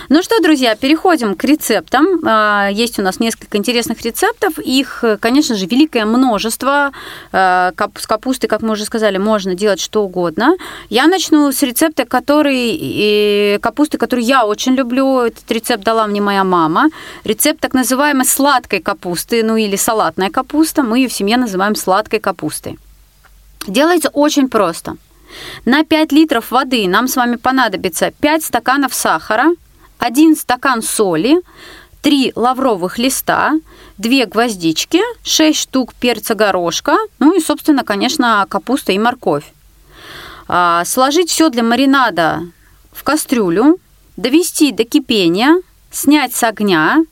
Ну 0.09 0.23
что, 0.23 0.41
друзья, 0.41 0.75
переходим 0.77 1.35
к 1.35 1.45
рецептам. 1.45 2.07
А, 2.25 2.69
Есть 2.71 2.99
у 2.99 3.03
нас 3.03 3.21
несколько 3.21 3.57
интересных 3.59 4.03
рецептов. 4.03 4.59
Их, 4.59 5.05
конечно 5.21 5.55
же, 5.55 5.67
великое 5.67 6.05
множество. 6.05 6.93
А, 7.33 7.73
С 7.97 8.07
капустой, 8.07 8.49
как 8.49 8.63
мы 8.63 8.73
уже 8.73 8.85
сказали, 8.85 9.19
можно 9.19 9.55
делать 9.55 9.81
что 9.81 10.03
угодно. 10.05 10.55
Я 10.89 11.07
начну 11.07 11.51
с 11.53 11.63
рецепта, 11.63 12.05
который, 12.05 13.59
капусты, 13.61 13.99
который 13.99 14.25
я 14.25 14.47
очень 14.47 14.75
люблю. 14.75 15.21
Этот 15.21 15.51
рецепт 15.51 15.85
дала 15.85 16.07
мне 16.07 16.21
моя 16.21 16.45
мама. 16.45 16.89
Рецепт 17.25 17.61
так 17.61 17.75
называемой 17.75 18.25
сладкой 18.25 18.81
капусты, 18.81 19.43
ну 19.43 19.57
или 19.57 19.77
салатная 19.97 20.31
капуста. 20.31 20.83
Мы 20.83 20.99
ее 20.99 21.09
в 21.09 21.13
семье 21.13 21.39
называем 21.39 21.75
сладкой 21.75 22.21
капустой. 22.21 22.79
Делается 23.67 24.11
очень 24.11 24.49
просто. 24.49 24.97
На 25.65 25.85
5 25.85 26.13
литров 26.13 26.51
воды 26.51 26.87
нам 26.87 27.09
с 27.09 27.17
вами 27.17 27.37
понадобится 27.37 28.11
5 28.11 28.45
стаканов 28.45 28.93
сахара, 28.93 29.47
1 29.99 30.37
стакан 30.37 30.83
соли, 30.83 31.41
3 32.03 32.33
лавровых 32.37 32.99
листа, 32.99 33.53
2 33.97 34.27
гвоздички, 34.27 35.01
6 35.23 35.59
штук 35.59 35.95
перца 35.95 36.35
горошка, 36.35 36.97
ну 37.19 37.35
и, 37.35 37.41
собственно, 37.41 37.83
конечно, 37.83 38.45
капуста 38.51 38.93
и 38.93 38.99
морковь. 38.99 39.51
А, 40.47 40.85
Сложить 40.85 41.31
все 41.31 41.49
для 41.49 41.63
маринада 41.63 42.43
в 42.93 43.03
кастрюлю, 43.03 43.79
довести 44.19 44.73
до 44.73 44.85
кипения, 44.85 45.57
снять 45.91 46.35
с 46.35 46.43
огня, 46.43 47.03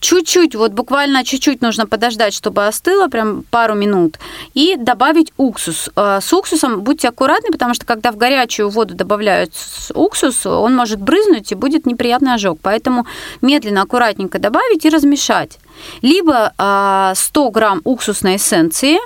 чуть-чуть, 0.00 0.54
вот 0.54 0.72
буквально 0.72 1.24
чуть-чуть 1.24 1.60
нужно 1.62 1.86
подождать, 1.86 2.34
чтобы 2.34 2.66
остыло, 2.66 3.08
прям 3.08 3.44
пару 3.50 3.74
минут, 3.74 4.18
и 4.54 4.76
добавить 4.76 5.32
уксус. 5.36 5.90
Э, 5.96 6.20
С 6.20 6.32
уксусом 6.32 6.80
будьте 6.80 7.08
аккуратны, 7.08 7.50
потому 7.52 7.74
что 7.74 7.86
когда 7.86 8.10
в 8.10 8.16
горячую 8.16 8.70
воду 8.70 8.94
добавляют 8.94 9.52
уксус, 9.94 10.46
он 10.46 10.74
может 10.74 11.00
брызнуть 11.00 11.52
и 11.52 11.54
будет 11.54 11.86
неприятный 11.86 12.34
ожог. 12.34 12.58
Поэтому 12.62 13.06
медленно, 13.42 13.82
аккуратненько 13.82 14.38
добавить 14.38 14.84
и 14.84 14.90
размешать. 14.90 15.58
Либо 16.02 16.52
э, 16.58 17.12
100 17.14 17.50
грамм 17.50 17.80
уксусной 17.84 18.36
эссенции, 18.36 18.98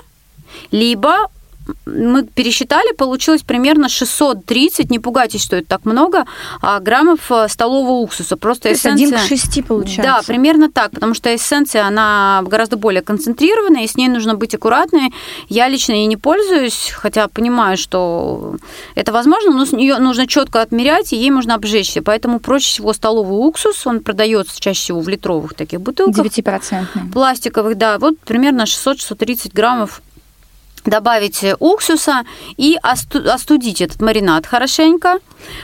либо 0.71 1.29
мы 1.85 2.23
пересчитали, 2.23 2.93
получилось 2.93 3.41
примерно 3.41 3.89
630, 3.89 4.89
не 4.91 4.99
пугайтесь, 4.99 5.43
что 5.43 5.57
это 5.57 5.67
так 5.67 5.85
много, 5.85 6.25
а, 6.61 6.79
граммов 6.79 7.31
э, 7.31 7.47
столового 7.47 7.99
уксуса. 8.01 8.37
Просто 8.37 8.63
То 8.63 8.69
есть 8.69 8.81
эссенция... 8.81 9.07
один 9.07 9.19
к 9.19 9.21
шести 9.27 9.61
получается. 9.61 10.03
Да, 10.03 10.21
примерно 10.25 10.71
так, 10.71 10.91
потому 10.91 11.13
что 11.13 11.33
эссенция, 11.33 11.85
она 11.85 12.43
гораздо 12.45 12.77
более 12.77 13.01
концентрированная, 13.01 13.83
и 13.83 13.87
с 13.87 13.95
ней 13.95 14.07
нужно 14.07 14.35
быть 14.35 14.53
аккуратной. 14.55 15.13
Я 15.49 15.67
лично 15.67 15.93
ей 15.93 16.05
не 16.05 16.17
пользуюсь, 16.17 16.91
хотя 16.93 17.27
понимаю, 17.27 17.77
что 17.77 18.55
это 18.95 19.11
возможно, 19.11 19.51
но 19.51 19.65
с 19.65 19.71
нее 19.71 19.97
нужно 19.97 20.27
четко 20.27 20.61
отмерять, 20.61 21.13
и 21.13 21.17
ей 21.17 21.31
можно 21.31 21.55
обжечься. 21.55 22.01
Поэтому 22.01 22.39
проще 22.39 22.67
всего 22.67 22.93
столовый 22.93 23.47
уксус, 23.47 23.85
он 23.87 24.01
продается 24.01 24.59
чаще 24.59 24.79
всего 24.79 25.01
в 25.01 25.09
литровых 25.09 25.53
таких 25.53 25.81
бутылках 25.81 26.15
Девятипроцентный. 26.15 27.11
пластиковых, 27.11 27.77
да, 27.77 27.97
вот 27.99 28.19
примерно 28.19 28.63
600-630 28.63 29.51
граммов 29.53 30.01
добавить 30.85 31.43
уксуса 31.59 32.23
и 32.57 32.77
осту- 32.83 33.29
остудить 33.31 33.81
этот 33.81 34.01
маринад 34.01 34.45
хорошенько, 34.45 35.19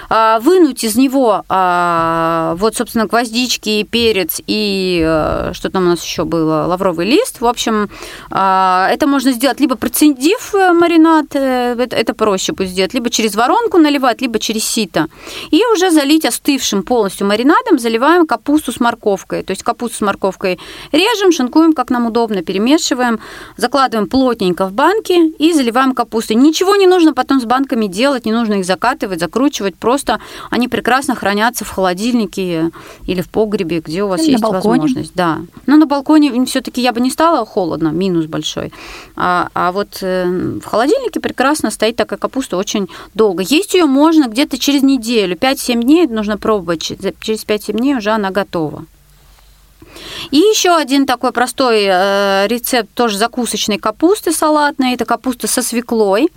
А, 0.09 0.39
вынуть 0.39 0.83
из 0.83 0.95
него 0.95 1.43
а, 1.49 2.55
вот, 2.57 2.75
собственно, 2.75 3.05
гвоздички, 3.05 3.83
перец 3.83 4.41
и 4.45 5.01
э, 5.03 5.51
что 5.53 5.69
там 5.69 5.83
у 5.83 5.89
нас 5.89 6.03
еще 6.03 6.23
было, 6.25 6.65
лавровый 6.67 7.05
лист. 7.05 7.41
В 7.41 7.45
общем, 7.45 7.89
а, 8.29 8.89
это 8.91 9.07
можно 9.07 9.31
сделать 9.31 9.59
либо 9.59 9.75
процедив 9.75 10.53
э, 10.53 10.73
маринад, 10.73 11.35
э, 11.35 11.75
это, 11.89 12.13
проще 12.13 12.53
будет 12.53 12.69
сделать, 12.69 12.93
либо 12.93 13.09
через 13.09 13.35
воронку 13.35 13.77
наливать, 13.77 14.21
либо 14.21 14.39
через 14.39 14.65
сито. 14.65 15.07
И 15.49 15.61
уже 15.73 15.89
залить 15.91 16.25
остывшим 16.25 16.83
полностью 16.83 17.27
маринадом, 17.27 17.79
заливаем 17.79 18.27
капусту 18.27 18.71
с 18.71 18.79
морковкой. 18.79 19.43
То 19.43 19.51
есть 19.51 19.63
капусту 19.63 19.97
с 19.97 20.01
морковкой 20.01 20.59
режем, 20.91 21.31
шинкуем, 21.31 21.73
как 21.73 21.89
нам 21.89 22.05
удобно, 22.05 22.41
перемешиваем, 22.43 23.19
закладываем 23.57 24.09
плотненько 24.09 24.65
в 24.65 24.73
банки 24.73 25.10
и 25.17 25.53
заливаем 25.53 25.93
капустой. 25.93 26.35
Ничего 26.35 26.75
не 26.75 26.87
нужно 26.87 27.13
потом 27.13 27.39
с 27.41 27.45
банками 27.45 27.87
делать, 27.87 28.25
не 28.25 28.31
нужно 28.31 28.55
их 28.55 28.65
закатывать, 28.65 29.19
закручивать, 29.19 29.75
просто 29.75 30.19
они 30.49 30.67
прекрасно 30.67 31.15
хранятся 31.15 31.65
в 31.65 31.69
холодильнике 31.69 32.71
или 33.07 33.21
в 33.21 33.29
погребе, 33.29 33.79
где 33.79 34.03
у 34.03 34.07
вас 34.07 34.21
Или 34.21 34.31
есть 34.31 34.43
возможность. 34.43 35.11
Да. 35.15 35.39
Но 35.65 35.77
на 35.77 35.85
балконе 35.85 36.45
все-таки 36.45 36.81
я 36.81 36.91
бы 36.91 37.01
не 37.01 37.09
стала 37.09 37.45
холодно, 37.45 37.89
минус 37.89 38.25
большой. 38.25 38.71
А, 39.15 39.49
а 39.53 39.71
вот 39.71 39.99
э, 40.01 40.25
в 40.63 40.65
холодильнике 40.65 41.19
прекрасно 41.19 41.71
стоит 41.71 41.95
такая 41.95 42.19
капуста 42.19 42.57
очень 42.57 42.87
долго. 43.13 43.43
Есть 43.43 43.73
ее 43.73 43.85
можно 43.85 44.27
где-то 44.27 44.57
через 44.57 44.81
неделю, 44.83 45.35
5-7 45.35 45.81
дней 45.81 46.07
нужно 46.07 46.37
пробовать. 46.37 46.81
Через 46.81 47.45
5-7 47.45 47.77
дней 47.77 47.95
уже 47.95 48.11
она 48.11 48.31
готова. 48.31 48.85
И 50.31 50.37
еще 50.37 50.75
один 50.75 51.05
такой 51.05 51.31
простой 51.31 51.85
э, 51.87 52.47
рецепт 52.47 52.89
тоже 52.93 53.17
закусочной 53.17 53.77
капусты 53.77 54.31
салатной. 54.31 54.93
Это 54.93 55.05
капуста 55.05 55.47
со 55.47 55.61
свеклой. 55.61 56.29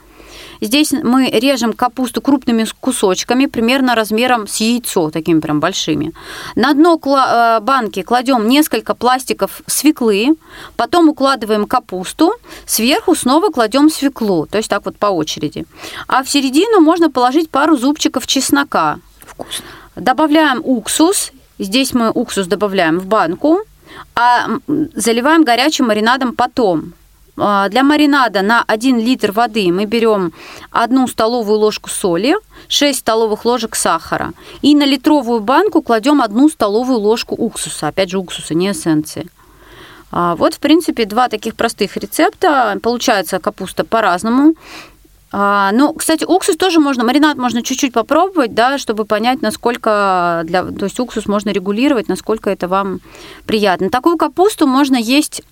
Здесь 0.60 0.92
мы 0.92 1.30
режем 1.30 1.72
капусту 1.72 2.20
крупными 2.22 2.66
кусочками, 2.80 3.46
примерно 3.46 3.94
размером 3.94 4.46
с 4.46 4.56
яйцо, 4.56 5.10
такими 5.10 5.40
прям 5.40 5.60
большими. 5.60 6.12
На 6.54 6.72
дно 6.72 6.98
э, 7.04 7.60
банки 7.60 8.02
кладем 8.02 8.48
несколько 8.48 8.94
пластиков 8.94 9.62
свеклы, 9.66 10.36
потом 10.76 11.08
укладываем 11.08 11.66
капусту, 11.66 12.34
сверху 12.66 13.14
снова 13.14 13.50
кладем 13.50 13.90
свеклу, 13.90 14.46
то 14.46 14.58
есть 14.58 14.70
так 14.70 14.84
вот 14.84 14.96
по 14.96 15.06
очереди. 15.06 15.66
А 16.08 16.22
в 16.22 16.30
середину 16.30 16.80
можно 16.80 17.10
положить 17.10 17.50
пару 17.50 17.76
зубчиков 17.76 18.26
чеснока. 18.26 18.98
Вкусно. 19.26 19.64
Добавляем 19.96 20.60
уксус. 20.64 21.32
Здесь 21.58 21.94
мы 21.94 22.10
уксус 22.10 22.46
добавляем 22.46 22.98
в 22.98 23.06
банку, 23.06 23.60
а 24.14 24.46
заливаем 24.94 25.44
горячим 25.44 25.86
маринадом 25.86 26.34
потом. 26.34 26.92
А, 27.36 27.68
Для 27.68 27.82
маринада 27.82 28.42
на 28.42 28.62
1 28.66 28.98
литр 28.98 29.32
воды 29.32 29.72
мы 29.72 29.86
берем 29.86 30.32
1 30.70 31.06
столовую 31.08 31.58
ложку 31.58 31.90
соли, 31.90 32.34
6 32.68 32.98
столовых 32.98 33.44
ложек 33.44 33.76
сахара. 33.76 34.32
И 34.62 34.74
на 34.74 34.84
литровую 34.84 35.40
банку 35.40 35.82
кладем 35.82 36.20
1 36.22 36.48
столовую 36.50 36.98
ложку 36.98 37.34
уксуса. 37.34 37.88
Опять 37.88 38.10
же, 38.10 38.18
уксуса, 38.18 38.54
не 38.54 38.70
эссенции. 38.70 39.28
А, 40.10 40.36
Вот, 40.36 40.54
в 40.54 40.58
принципе, 40.58 41.04
два 41.04 41.28
таких 41.28 41.54
простых 41.54 41.96
рецепта. 41.96 42.78
Получается 42.82 43.38
капуста 43.38 43.84
по-разному. 43.84 44.54
А, 45.36 45.72
Ну, 45.72 45.92
кстати, 45.92 46.24
уксус 46.24 46.56
тоже 46.56 46.78
можно, 46.78 47.02
маринад 47.02 47.36
можно 47.36 47.60
чуть-чуть 47.60 47.92
попробовать, 47.92 48.54
да, 48.54 48.78
чтобы 48.78 49.04
понять, 49.04 49.42
насколько, 49.42 50.42
для, 50.44 50.62
то 50.62 50.84
есть 50.84 51.00
уксус 51.00 51.26
можно 51.26 51.50
регулировать, 51.50 52.06
насколько 52.06 52.50
это 52.50 52.68
вам 52.68 53.00
приятно. 53.44 53.90
Такую 53.90 54.16
капусту 54.16 54.68
можно 54.68 54.94
есть 54.94 55.42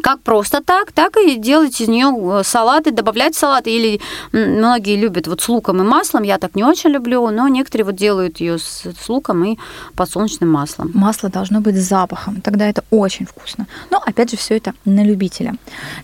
как 0.00 0.20
просто 0.20 0.62
так, 0.62 0.92
так 0.92 1.16
и 1.16 1.36
делать 1.36 1.80
из 1.80 1.88
нее 1.88 2.42
салаты, 2.44 2.90
добавлять 2.90 3.34
салаты. 3.34 3.70
Или 3.70 4.00
многие 4.32 4.96
любят 4.96 5.26
вот 5.26 5.40
с 5.40 5.48
луком 5.48 5.80
и 5.80 5.84
маслом, 5.84 6.22
я 6.22 6.38
так 6.38 6.54
не 6.54 6.64
очень 6.64 6.90
люблю, 6.90 7.28
но 7.30 7.48
некоторые 7.48 7.86
вот 7.86 7.96
делают 7.96 8.40
ее 8.40 8.58
с, 8.58 8.84
с 8.84 9.08
луком 9.08 9.44
и 9.44 9.58
подсолнечным 9.94 10.50
маслом. 10.50 10.90
Масло 10.94 11.28
должно 11.28 11.60
быть 11.60 11.76
с 11.76 11.88
запахом, 11.88 12.40
тогда 12.40 12.66
это 12.66 12.84
очень 12.90 13.26
вкусно. 13.26 13.66
Но 13.90 14.02
опять 14.04 14.30
же, 14.30 14.36
все 14.36 14.56
это 14.56 14.74
на 14.84 15.04
любителя. 15.04 15.54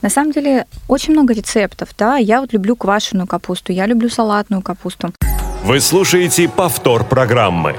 На 0.03 0.11
самом 0.11 0.33
деле, 0.33 0.67
очень 0.89 1.13
много 1.13 1.35
рецептов, 1.35 1.91
да. 1.99 2.17
Я 2.17 2.41
вот 2.41 2.53
люблю 2.53 2.77
квашеную 2.77 3.27
капусту, 3.27 3.73
я 3.73 3.87
люблю 3.87 4.09
салатную 4.09 4.63
капусту. 4.63 5.13
Вы 5.65 5.81
слушаете 5.81 6.49
повтор 6.49 7.05
программы. 7.05 7.77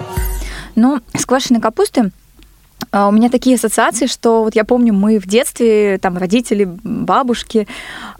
Но 0.75 0.99
с 1.17 1.25
квашеной 1.25 1.61
капусты 1.61 2.01
а, 2.01 2.26
у 2.91 3.11
меня 3.11 3.29
такие 3.29 3.55
ассоциации, 3.55 4.05
что 4.05 4.43
вот 4.43 4.55
я 4.55 4.63
помню, 4.63 4.93
мы 4.93 5.19
в 5.19 5.27
детстве, 5.27 5.97
там 5.97 6.17
родители, 6.17 6.63
бабушки 6.83 7.67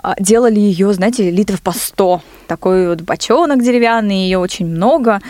а, 0.02 0.16
делали 0.20 0.60
ее, 0.60 0.94
знаете, 0.94 1.30
литров 1.30 1.62
по 1.62 1.72
100. 1.72 2.22
Такой 2.48 2.90
вот 2.90 3.02
бочонок 3.02 3.64
деревянный, 3.64 4.24
ее 4.24 4.40
очень 4.40 4.66
много. 4.66 5.22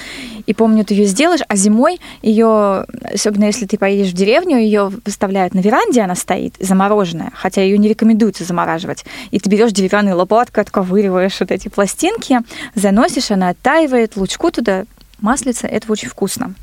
И 0.46 0.53
помню, 0.53 0.86
ты 0.86 0.93
ее 0.93 1.05
сделаешь, 1.05 1.41
а 1.48 1.55
зимой 1.55 2.00
ее, 2.22 2.86
особенно 3.13 3.46
если 3.46 3.65
ты 3.65 3.77
поедешь 3.77 4.12
в 4.12 4.15
деревню, 4.15 4.57
ее 4.57 4.91
выставляют 5.05 5.53
на 5.53 5.60
веранде, 5.60 6.01
она 6.01 6.15
стоит, 6.15 6.55
замороженная, 6.60 7.31
хотя 7.36 7.62
ее 7.62 7.77
не 7.77 7.89
рекомендуется 7.89 8.43
замораживать. 8.43 9.05
И 9.31 9.39
ты 9.39 9.50
берешь 9.50 9.72
деревянной 9.72 10.13
лопаткой, 10.13 10.63
отковыриваешь 10.63 11.39
вот 11.39 11.51
эти 11.51 11.67
пластинки, 11.67 12.39
заносишь, 12.75 13.31
она 13.31 13.50
оттаивает, 13.50 14.15
лучку 14.15 14.51
туда 14.51 14.86
маслица, 15.19 15.67
это 15.67 15.91
очень 15.91 16.09
вкусно. 16.09 16.53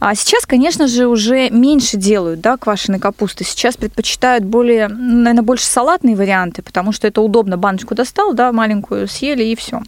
А 0.00 0.14
сейчас, 0.14 0.46
конечно 0.46 0.86
же, 0.88 1.06
уже 1.06 1.50
меньше 1.50 1.96
делают, 1.96 2.40
да, 2.40 2.56
квашеной 2.56 2.98
капусты. 2.98 3.44
Сейчас 3.44 3.76
предпочитают 3.76 4.44
более, 4.44 4.88
ну, 4.88 5.18
наверное, 5.18 5.42
больше 5.42 5.66
салатные 5.66 6.16
варианты, 6.16 6.62
потому 6.62 6.92
что 6.92 7.06
это 7.06 7.20
удобно. 7.20 7.56
Баночку 7.56 7.94
достал, 7.94 8.34
да, 8.34 8.52
маленькую 8.52 9.08
съели 9.08 9.44
и 9.44 9.54
все. 9.54 9.82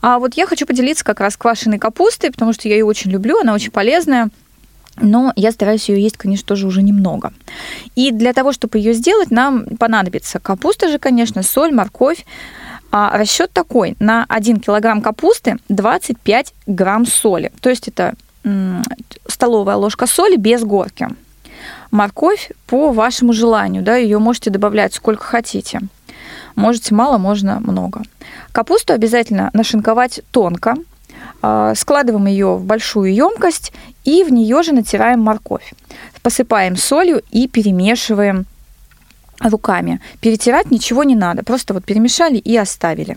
А 0.00 0.18
вот 0.18 0.34
я 0.34 0.46
хочу 0.46 0.66
поделиться 0.66 1.04
как 1.04 1.20
раз 1.20 1.36
квашеной 1.36 1.78
капустой, 1.78 2.30
потому 2.30 2.52
что 2.52 2.68
я 2.68 2.74
ее 2.74 2.84
очень 2.84 3.10
люблю, 3.10 3.38
она 3.40 3.54
очень 3.54 3.70
полезная. 3.70 4.30
но 5.00 5.32
я 5.36 5.52
стараюсь 5.52 5.88
ее 5.88 6.02
есть, 6.02 6.16
конечно, 6.16 6.46
тоже 6.46 6.66
уже 6.66 6.82
немного. 6.82 7.32
И 7.94 8.10
для 8.10 8.32
того, 8.32 8.52
чтобы 8.52 8.78
ее 8.78 8.92
сделать, 8.94 9.30
нам 9.30 9.66
понадобится 9.78 10.40
капуста 10.40 10.88
же, 10.88 10.98
конечно, 10.98 11.42
соль, 11.42 11.72
морковь. 11.72 12.24
А 12.90 13.16
расчет 13.16 13.52
такой, 13.52 13.96
на 13.98 14.24
1 14.28 14.60
килограмм 14.60 15.02
капусты 15.02 15.58
25 15.68 16.54
грамм 16.66 17.06
соли. 17.06 17.52
То 17.60 17.68
есть 17.68 17.88
это 17.88 18.14
столовая 19.26 19.76
ложка 19.76 20.06
соли 20.06 20.36
без 20.36 20.62
горки. 20.62 21.08
Морковь 21.90 22.50
по 22.66 22.92
вашему 22.92 23.32
желанию, 23.32 23.82
да, 23.82 23.96
ее 23.96 24.18
можете 24.18 24.50
добавлять 24.50 24.94
сколько 24.94 25.24
хотите. 25.24 25.80
Можете 26.54 26.94
мало, 26.94 27.18
можно 27.18 27.60
много. 27.60 28.02
Капусту 28.52 28.92
обязательно 28.92 29.50
нашинковать 29.52 30.20
тонко, 30.30 30.76
а, 31.42 31.74
складываем 31.74 32.26
ее 32.26 32.56
в 32.56 32.64
большую 32.64 33.14
емкость 33.14 33.72
и 34.04 34.24
в 34.24 34.32
нее 34.32 34.62
же 34.62 34.72
натираем 34.72 35.20
морковь. 35.20 35.74
Посыпаем 36.22 36.76
солью 36.76 37.22
и 37.30 37.46
перемешиваем 37.46 38.46
руками. 39.40 40.00
Перетирать 40.20 40.70
ничего 40.70 41.04
не 41.04 41.14
надо, 41.14 41.42
просто 41.42 41.74
вот 41.74 41.84
перемешали 41.84 42.36
и 42.36 42.56
оставили. 42.56 43.16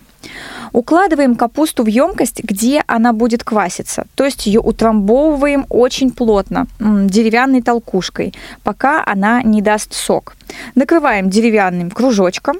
Укладываем 0.71 1.35
капусту 1.35 1.83
в 1.83 1.88
емкость, 1.88 2.43
где 2.43 2.83
она 2.88 3.13
будет 3.13 3.43
кваситься, 3.43 4.05
то 4.15 4.25
есть 4.25 4.45
ее 4.45 4.59
утрамбовываем 4.59 5.65
очень 5.69 6.11
плотно 6.11 6.67
деревянной 6.79 7.61
толкушкой, 7.61 8.33
пока 8.63 9.03
она 9.05 9.41
не 9.43 9.61
даст 9.61 9.93
сок. 9.93 10.35
Накрываем 10.75 11.29
деревянным 11.29 11.89
кружочком, 11.91 12.57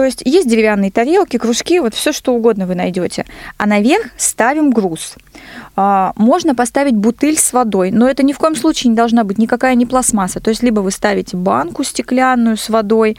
то 0.00 0.06
есть 0.06 0.22
есть 0.24 0.48
деревянные 0.48 0.90
тарелки, 0.90 1.36
кружки, 1.36 1.78
вот 1.78 1.94
все 1.94 2.12
что 2.12 2.32
угодно 2.32 2.66
вы 2.66 2.74
найдете. 2.74 3.26
А 3.58 3.66
наверх 3.66 4.06
ставим 4.16 4.70
груз. 4.70 5.16
А, 5.76 6.14
можно 6.16 6.54
поставить 6.54 6.94
бутыль 6.96 7.36
с 7.36 7.52
водой, 7.52 7.90
но 7.90 8.08
это 8.08 8.22
ни 8.22 8.32
в 8.32 8.38
коем 8.38 8.56
случае 8.56 8.88
не 8.88 8.96
должна 8.96 9.24
быть 9.24 9.36
никакая 9.36 9.74
не 9.74 9.84
пластмасса. 9.84 10.40
То 10.40 10.48
есть 10.48 10.62
либо 10.62 10.80
вы 10.80 10.90
ставите 10.90 11.36
банку 11.36 11.84
стеклянную 11.84 12.56
с 12.56 12.70
водой, 12.70 13.18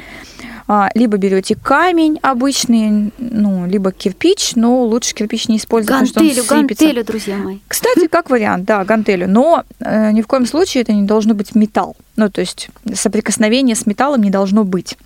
а, 0.68 0.90
либо 0.96 1.18
берете 1.18 1.54
камень 1.54 2.18
обычный, 2.24 3.14
ну, 3.20 3.68
либо 3.68 3.92
кирпич, 3.92 4.56
но 4.56 4.84
лучше 4.84 5.14
кирпич 5.14 5.48
не 5.48 5.58
использовать, 5.58 6.00
гантелю, 6.00 6.14
потому 6.14 6.34
что 6.34 6.56
он 6.56 6.62
сыпется. 6.62 6.86
Гантелю, 6.86 7.06
друзья 7.06 7.38
мои. 7.38 7.60
Кстати, 7.68 8.08
как 8.08 8.32
вариант, 8.32 8.66
да, 8.66 8.84
гантелю, 8.86 9.28
но 9.28 9.66
э, 9.80 10.12
ни 10.14 10.24
в 10.24 10.28
коем 10.28 10.48
случае 10.48 10.82
это 10.82 10.94
не 10.94 11.04
должно 11.04 11.36
быть 11.36 11.54
металл. 11.54 11.96
Ну, 12.16 12.28
то 12.28 12.42
есть 12.42 12.70
соприкосновение 12.92 13.76
с 13.76 13.86
металлом 13.86 14.24
не 14.24 14.32
должно 14.32 14.64
быть. 14.64 14.98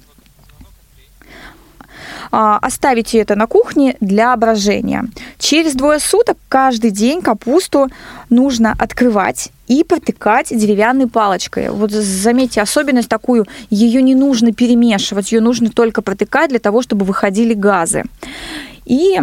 А, 2.32 2.58
оставите 2.58 3.20
это 3.20 3.36
на 3.36 3.48
кухне 3.48 3.96
для 4.00 4.36
брожения. 4.36 5.06
Через 5.40 5.74
двое 5.74 6.00
суток 6.00 6.38
каждый 6.50 6.92
день 6.92 7.22
капусту 7.22 7.90
нужно 8.30 8.76
открывать 8.78 9.52
и 9.68 9.84
протыкать 9.84 10.50
деревянной 10.50 11.08
палочкой. 11.08 11.70
Вот 11.70 11.92
заметьте 11.92 12.62
особенность 12.62 13.10
такую, 13.10 13.46
ее 13.70 14.02
не 14.02 14.16
нужно 14.16 14.54
перемешивать, 14.54 15.32
ее 15.32 15.42
нужно 15.42 15.70
только 15.70 16.02
протыкать 16.02 16.50
для 16.50 16.60
того, 16.60 16.82
чтобы 16.82 17.06
выходили 17.06 17.54
газы. 17.54 18.04
И 18.86 19.20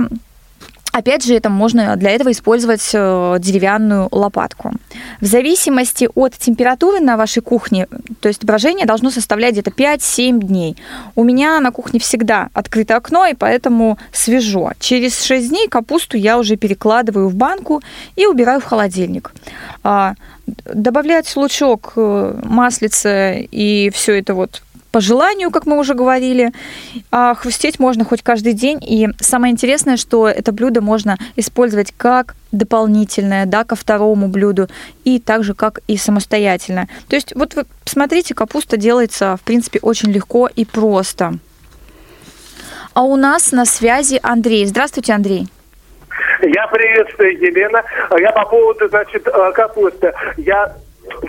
Опять 0.93 1.25
же, 1.25 1.35
это 1.35 1.49
можно 1.49 1.97
для 1.97 2.11
этого 2.11 2.31
использовать 2.31 2.91
э, 2.93 3.37
деревянную 3.41 4.09
лопатку. 4.11 4.73
В 5.23 5.25
зависимости 5.25 6.07
от 6.15 6.37
температуры 6.37 7.01
на 7.01 7.17
вашей 7.17 7.41
кухне, 7.43 7.89
то 8.21 8.29
есть 8.29 8.45
брожение 8.45 8.85
должно 8.85 9.11
составлять 9.11 9.53
где-то 9.53 9.71
5-7 9.71 10.41
дней. 10.41 10.77
У 11.17 11.25
меня 11.25 11.61
на 11.61 11.71
кухне 11.71 11.99
всегда 11.99 12.51
открыто 12.53 12.97
окно, 12.97 13.25
и 13.25 13.35
поэтому 13.35 13.97
свежо. 14.13 14.73
Через 14.79 15.23
6 15.23 15.49
дней 15.49 15.69
капусту 15.69 16.19
я 16.19 16.39
уже 16.39 16.57
перекладываю 16.57 17.31
в 17.31 17.35
банку 17.35 17.81
и 18.15 18.27
убираю 18.27 18.61
в 18.61 18.65
холодильник. 18.65 19.33
А, 19.83 20.15
добавлять 20.47 21.35
лучок, 21.37 21.95
э, 21.97 22.39
маслица 22.45 23.33
и 23.33 23.91
все 23.95 24.19
это 24.19 24.35
вот 24.35 24.63
по 24.93 25.01
желанию, 25.01 25.51
как 25.51 25.67
мы 25.67 25.79
уже 25.79 25.95
говорили. 25.95 26.53
А 27.11 27.35
хрустеть 27.35 27.81
можно 27.81 28.05
хоть 28.05 28.23
каждый 28.23 28.53
день. 28.53 28.79
И 28.83 29.09
самое 29.19 29.53
интересное, 29.53 29.97
что 29.97 30.29
это 30.29 30.53
блюдо 30.53 30.81
можно 30.83 31.17
использовать 31.35 31.93
как 31.97 32.37
дополнительное, 32.53 33.47
да, 33.47 33.65
ко 33.65 33.75
второму 33.75 34.29
блюду, 34.29 34.69
и 35.05 35.19
также 35.19 35.55
как 35.55 35.81
и 35.89 35.97
самостоятельно. 35.97 36.87
То 37.09 37.17
есть 37.17 37.35
вот 37.35 37.55
вы 37.55 37.65
посмотрите, 37.83 38.35
капуста 38.35 38.77
делается, 38.77 39.39
в 39.39 39.41
принципе, 39.41 39.79
очень 39.81 40.13
легко 40.13 40.49
и 40.55 40.67
просто. 40.67 41.39
А 42.93 43.03
у 43.05 43.17
нас 43.17 43.53
на 43.53 43.65
связи 43.65 44.21
Андрей. 44.23 44.67
Здравствуйте, 44.67 45.15
Андрей. 45.15 45.49
Я 46.43 46.67
приветствую, 46.67 47.39
Елена. 47.41 47.83
Я 48.19 48.33
по 48.33 48.45
поводу, 48.45 48.87
значит, 48.89 49.27
э, 49.27 49.53
капусты. 49.53 50.13
Я 50.37 50.77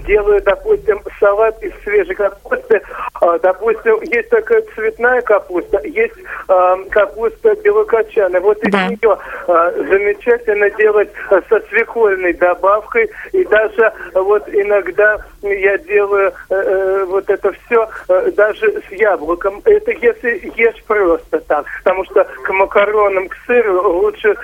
делаю, 0.06 0.42
допустим, 0.42 1.02
салат 1.20 1.62
из 1.64 1.72
свежей 1.84 2.16
капусты. 2.16 2.82
А, 3.22 3.40
допустим, 3.40 4.02
есть 4.02 4.30
такая 4.30 4.64
цветная 4.76 5.22
капуста, 5.22 5.80
есть 5.84 6.14
э, 6.48 6.76
капуста 6.90 7.56
белокочанная. 7.64 8.42
Вот 8.42 8.62
из 8.64 8.72
да. 8.72 8.88
нее 8.88 9.18
э, 9.48 9.84
замечательно 9.90 10.70
делать 10.72 11.10
со 11.30 11.60
свекольной 11.70 12.34
добавкой. 12.34 13.10
И 13.32 13.44
даже 13.46 13.94
вот 14.14 14.48
иногда 14.50 15.24
я 15.52 15.78
делаю 15.78 16.34
э, 16.50 16.56
э, 16.56 17.06
вот 17.06 17.30
это 17.30 17.52
все 17.52 17.88
э, 18.08 18.32
даже 18.32 18.82
с 18.88 18.92
яблоком. 18.92 19.62
Это 19.66 19.92
если 19.92 20.52
ешь 20.56 20.84
просто 20.86 21.40
так. 21.42 21.66
Потому 21.84 22.06
что 22.06 22.24
к 22.24 22.50
макаронам, 22.52 23.28
к 23.28 23.36
сыру 23.46 24.00
лучше 24.00 24.36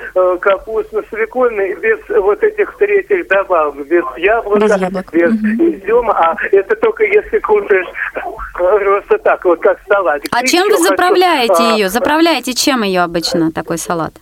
капуста 0.42 1.04
свекольная 1.10 1.76
без 1.76 2.00
вот 2.10 2.44
этих 2.44 2.76
третьих 2.78 3.28
добавок. 3.28 3.88
Без 3.88 4.04
яблока, 4.18 4.60
без, 4.60 4.78
яблок. 4.78 5.13
Без 5.27 5.82
изюма. 5.84 6.13
А 6.13 6.36
это 6.51 6.75
только 6.75 7.03
если 7.03 7.39
кушаешь 7.39 7.88
просто 8.53 9.17
так, 9.19 9.45
вот 9.45 9.60
как 9.60 9.79
салат. 9.88 10.21
А 10.32 10.45
чем 10.45 10.67
вы 10.67 10.77
заправляете 10.77 11.53
хочу, 11.53 11.75
ее? 11.75 11.89
Заправляете 11.89 12.53
чем 12.53 12.84
ее 12.84 13.01
обычно, 13.01 13.51
такой 13.51 13.77
салат? 13.77 14.13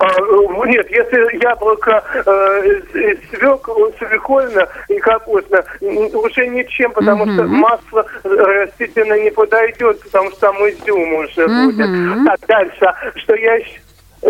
А, 0.00 0.06
э, 0.06 0.66
нет, 0.66 0.90
если 0.90 1.42
яблоко 1.42 2.02
э, 2.14 2.80
свекла, 3.30 3.88
свекольно 3.98 4.68
и 4.88 4.98
капустно, 4.98 5.64
уже 5.80 6.48
ничем, 6.48 6.92
потому 6.92 7.24
mm-hmm. 7.24 7.34
что 7.34 7.44
масло 7.44 8.06
растительное 8.24 9.22
не 9.22 9.30
подойдет, 9.30 10.00
потому 10.02 10.30
что 10.30 10.40
там 10.40 10.56
изюм 10.56 11.14
уже 11.14 11.42
mm-hmm. 11.42 11.64
будет. 11.66 12.26
Так, 12.26 12.40
дальше. 12.48 12.94
Что 13.16 13.34
я 13.34 13.54
еще 13.54 13.80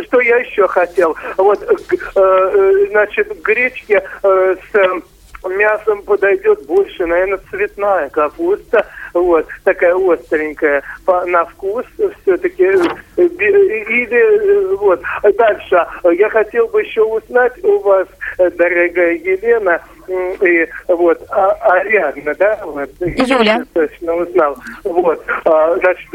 что 0.07 0.21
я 0.21 0.39
еще 0.39 0.67
хотел? 0.67 1.17
Вот, 1.37 1.63
э, 1.63 1.97
э 2.17 2.87
значит, 2.91 3.43
гречки 3.43 4.03
э, 4.23 4.57
с 4.73 5.03
мясом 5.49 6.03
подойдет 6.03 6.65
больше, 6.67 7.07
наверное, 7.07 7.41
цветная 7.51 8.09
капуста, 8.11 8.87
вот, 9.13 9.47
такая 9.63 9.95
остренькая 9.95 10.83
по, 11.05 11.25
на 11.25 11.45
вкус 11.45 11.85
все-таки. 12.23 12.65
Э, 12.65 12.77
или, 13.17 14.73
э, 14.73 14.77
вот, 14.77 15.01
дальше. 15.37 15.87
Я 16.13 16.29
хотел 16.31 16.69
бы 16.69 16.83
еще 16.83 17.03
узнать 17.03 17.53
у 17.63 17.79
вас, 17.81 18.09
э, 18.39 18.51
дорогая 18.51 19.13
Елена, 19.13 19.81
и 20.09 20.69
вот, 20.89 21.23
а, 21.31 21.53
Ариадна, 21.53 22.35
да? 22.35 22.61
Вот, 22.65 22.91
Юля. 23.01 23.43
Я 23.43 23.65
точно 23.73 24.15
узнал. 24.15 24.57
Вот, 24.85 25.25
а, 25.45 25.77
значит, 25.77 26.09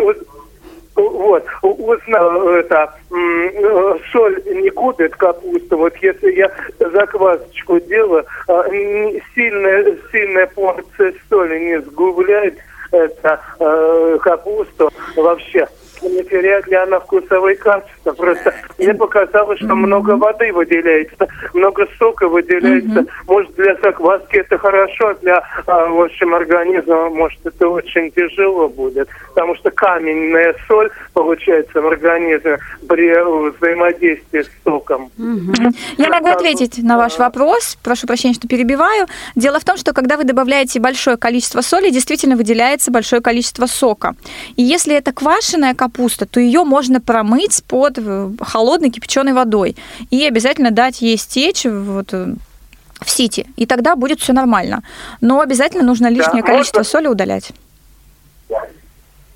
вот, 0.99 1.45
узнал 1.61 2.49
это, 2.49 2.93
соль 4.11 4.41
не 4.45 4.69
купит 4.69 5.15
капусту. 5.15 5.77
Вот 5.77 5.95
если 5.97 6.31
я 6.31 6.51
заквасочку 6.79 7.79
делаю, 7.81 8.25
а, 8.47 8.63
сильная, 9.35 9.97
сильная 10.11 10.47
порция 10.47 11.13
соли 11.29 11.59
не 11.59 11.81
сгубляет 11.81 12.55
это 12.91 13.39
э, 13.59 14.17
капусту 14.21 14.91
вообще 15.15 15.67
не 16.07 16.23
теряет 16.23 16.67
ли 16.67 16.75
она 16.75 16.99
вкусовые 16.99 17.55
качества. 17.55 18.13
Просто 18.13 18.53
мне 18.77 18.93
показалось, 18.93 19.59
что 19.59 19.75
много 19.75 20.11
воды 20.11 20.51
выделяется, 20.53 21.27
много 21.53 21.87
сока 21.97 22.27
выделяется. 22.27 23.05
Может, 23.27 23.53
для 23.55 23.75
закваски 23.75 24.37
это 24.37 24.57
хорошо, 24.57 25.13
для, 25.21 25.43
а, 25.67 25.87
в 25.87 26.01
общем, 26.01 26.33
организма, 26.33 27.09
может, 27.09 27.39
это 27.45 27.67
очень 27.67 28.11
тяжело 28.11 28.69
будет. 28.69 29.09
Потому 29.29 29.55
что 29.55 29.71
каменная 29.71 30.55
соль, 30.67 30.89
получается, 31.13 31.81
в 31.81 31.87
организме 31.87 32.57
при 32.87 33.09
взаимодействии 33.09 34.41
с 34.41 34.49
соком. 34.63 35.11
Я 35.97 36.09
могу 36.09 36.27
ответить 36.27 36.77
на 36.83 36.97
ваш 36.97 37.17
вопрос. 37.17 37.77
Прошу 37.83 38.07
прощения, 38.07 38.33
что 38.33 38.47
перебиваю. 38.47 39.07
Дело 39.35 39.59
в 39.59 39.63
том, 39.63 39.77
что 39.77 39.93
когда 39.93 40.17
вы 40.17 40.23
добавляете 40.23 40.79
большое 40.79 41.17
количество 41.17 41.61
соли, 41.61 41.89
действительно 41.89 42.35
выделяется 42.35 42.91
большое 42.91 43.21
количество 43.21 43.65
сока. 43.65 44.15
И 44.55 44.63
если 44.63 44.95
это 44.95 45.11
квашеная 45.11 45.73
капуста, 45.73 45.88
капуста, 45.89 46.25
то 46.25 46.39
ее 46.39 46.63
можно 46.63 47.01
промыть 47.01 47.63
под 47.67 47.97
э, 47.97 48.29
холодной 48.41 48.89
кипяченой 48.89 49.33
водой 49.33 49.75
и 50.11 50.25
обязательно 50.25 50.71
дать 50.71 51.01
ей 51.01 51.17
стечь 51.17 51.65
вот, 51.65 52.13
э, 52.13 52.27
в 53.01 53.09
сити, 53.09 53.47
и 53.55 53.65
тогда 53.65 53.95
будет 53.95 54.19
все 54.19 54.33
нормально. 54.33 54.83
Но 55.21 55.41
обязательно 55.41 55.83
нужно 55.83 56.07
лишнее 56.07 56.43
да, 56.43 56.47
количество 56.47 56.79
можно... 56.79 56.91
соли 56.91 57.07
удалять. 57.07 57.51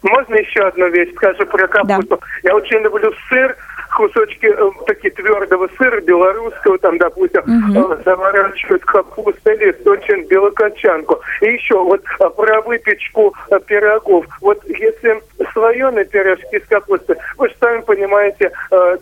Можно 0.04 0.36
еще 0.36 0.68
одну 0.68 0.90
вещь 0.90 1.14
скажу 1.16 1.46
про 1.46 1.68
капусту? 1.68 2.20
Да. 2.20 2.50
Я 2.50 2.56
очень 2.56 2.80
люблю 2.80 3.14
сыр, 3.30 3.56
кусочки 3.96 4.48
э, 4.48 4.72
такие 4.86 5.12
твердого 5.12 5.70
сыра, 5.78 6.02
белорусского, 6.02 6.78
там, 6.78 6.98
допустим, 6.98 7.42
угу. 7.42 7.96
заворачивают 8.04 8.84
капусту, 8.84 9.52
лист, 9.52 9.86
очень 9.88 10.28
белокочанку. 10.28 11.22
И 11.42 11.46
еще 11.46 11.82
вот 11.82 12.04
про 12.36 12.62
выпечку 12.62 13.34
пирогов. 13.68 14.26
Вот 14.42 14.62
если 14.68 15.22
слоеные 15.52 16.06
пирожки 16.06 16.60
с 16.60 16.68
капустой, 16.68 17.18
вы 17.38 17.50
же 17.50 17.56
сами 17.60 17.82
понимаете, 17.82 18.52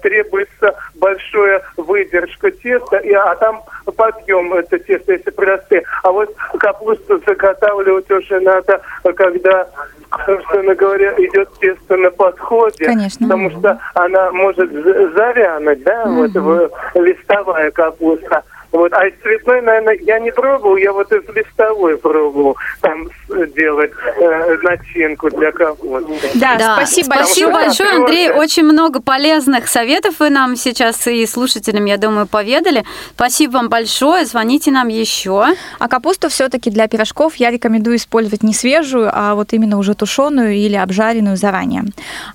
требуется 0.01 0.73
большая 0.95 1.61
выдержка 1.77 2.51
теста, 2.51 2.97
и, 2.97 3.11
а 3.11 3.35
там 3.35 3.61
подъем 3.95 4.53
это 4.53 4.79
тесто, 4.79 5.13
если 5.13 5.31
простые. 5.31 5.83
А 6.03 6.11
вот 6.11 6.33
капусту 6.59 7.21
заготавливать 7.25 8.09
уже 8.09 8.39
надо, 8.39 8.81
когда 9.15 9.67
собственно 10.25 10.75
говоря, 10.75 11.13
идет 11.17 11.49
тесто 11.59 11.95
на 11.97 12.11
подходе. 12.11 12.85
Конечно. 12.85 13.27
Потому 13.27 13.49
что 13.51 13.79
она 13.93 14.31
может 14.31 14.71
завянуть, 14.71 15.83
да, 15.83 16.03
угу. 16.03 16.39
вот 16.41 16.73
листовая 16.95 17.71
капуста. 17.71 18.43
Вот. 18.71 18.93
А 18.93 19.05
из 19.07 19.13
цветной, 19.21 19.61
наверное, 19.61 19.97
я 20.01 20.19
не 20.19 20.31
пробовал, 20.31 20.77
я 20.77 20.93
вот 20.93 21.11
из 21.11 21.23
листовой 21.35 21.97
пробовал 21.97 22.55
там 22.79 23.09
делать 23.55 23.91
э, 24.17 24.57
начинку 24.61 25.29
для 25.29 25.51
капусты. 25.51 26.29
Да, 26.35 26.57
да. 26.57 26.75
спасибо 26.75 27.15
большое. 27.15 27.51
большое, 27.51 27.89
Андрей. 27.91 28.29
Очень 28.31 28.63
много 28.63 29.01
полезных 29.01 29.67
советов 29.67 30.15
вы 30.19 30.29
нам 30.29 30.55
сейчас 30.55 31.05
и 31.07 31.25
слушателям, 31.25 31.85
я 31.85 31.97
думаю, 31.97 32.27
поведали. 32.27 32.83
Спасибо 33.15 33.53
вам 33.53 33.69
большое. 33.69 34.25
Звоните 34.25 34.71
нам 34.71 34.87
еще. 34.87 35.47
А 35.79 35.87
капусту 35.87 36.29
все-таки 36.29 36.69
для 36.69 36.87
пирожков 36.87 37.35
я 37.35 37.51
рекомендую 37.51 37.97
использовать 37.97 38.43
не 38.43 38.53
свежую, 38.53 39.09
а 39.13 39.35
вот 39.35 39.53
именно 39.53 39.77
уже 39.77 39.95
тушеную 39.95 40.53
или 40.53 40.75
обжаренную 40.75 41.35
заранее. 41.35 41.83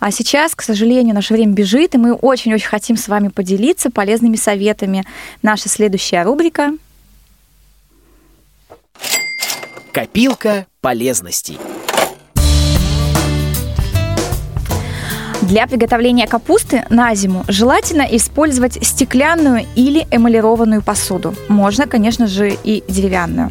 А 0.01 0.11
сейчас, 0.11 0.55
к 0.55 0.63
сожалению, 0.63 1.15
наше 1.15 1.33
время 1.33 1.53
бежит, 1.53 1.95
и 1.95 1.99
мы 1.99 2.13
очень-очень 2.13 2.69
хотим 2.69 2.97
с 2.97 3.09
вами 3.09 3.29
поделиться 3.29 3.91
полезными 3.91 4.37
советами. 4.37 5.05
Наша 5.43 5.69
следующая 5.69 6.26
рубрика 6.27 6.73
Копилка 9.93 10.67
полезностей. 10.81 11.57
Для 15.43 15.69
приготовления 15.69 16.27
капусты 16.27 16.85
на 16.91 17.15
зиму 17.15 17.45
желательно 17.47 18.03
использовать 18.03 18.85
стеклянную 18.85 19.67
или 19.77 20.05
эмалированную 20.11 20.83
посуду. 20.83 21.35
Можно, 21.49 21.87
конечно 21.87 22.27
же, 22.27 22.51
и 22.53 22.83
деревянную. 22.89 23.51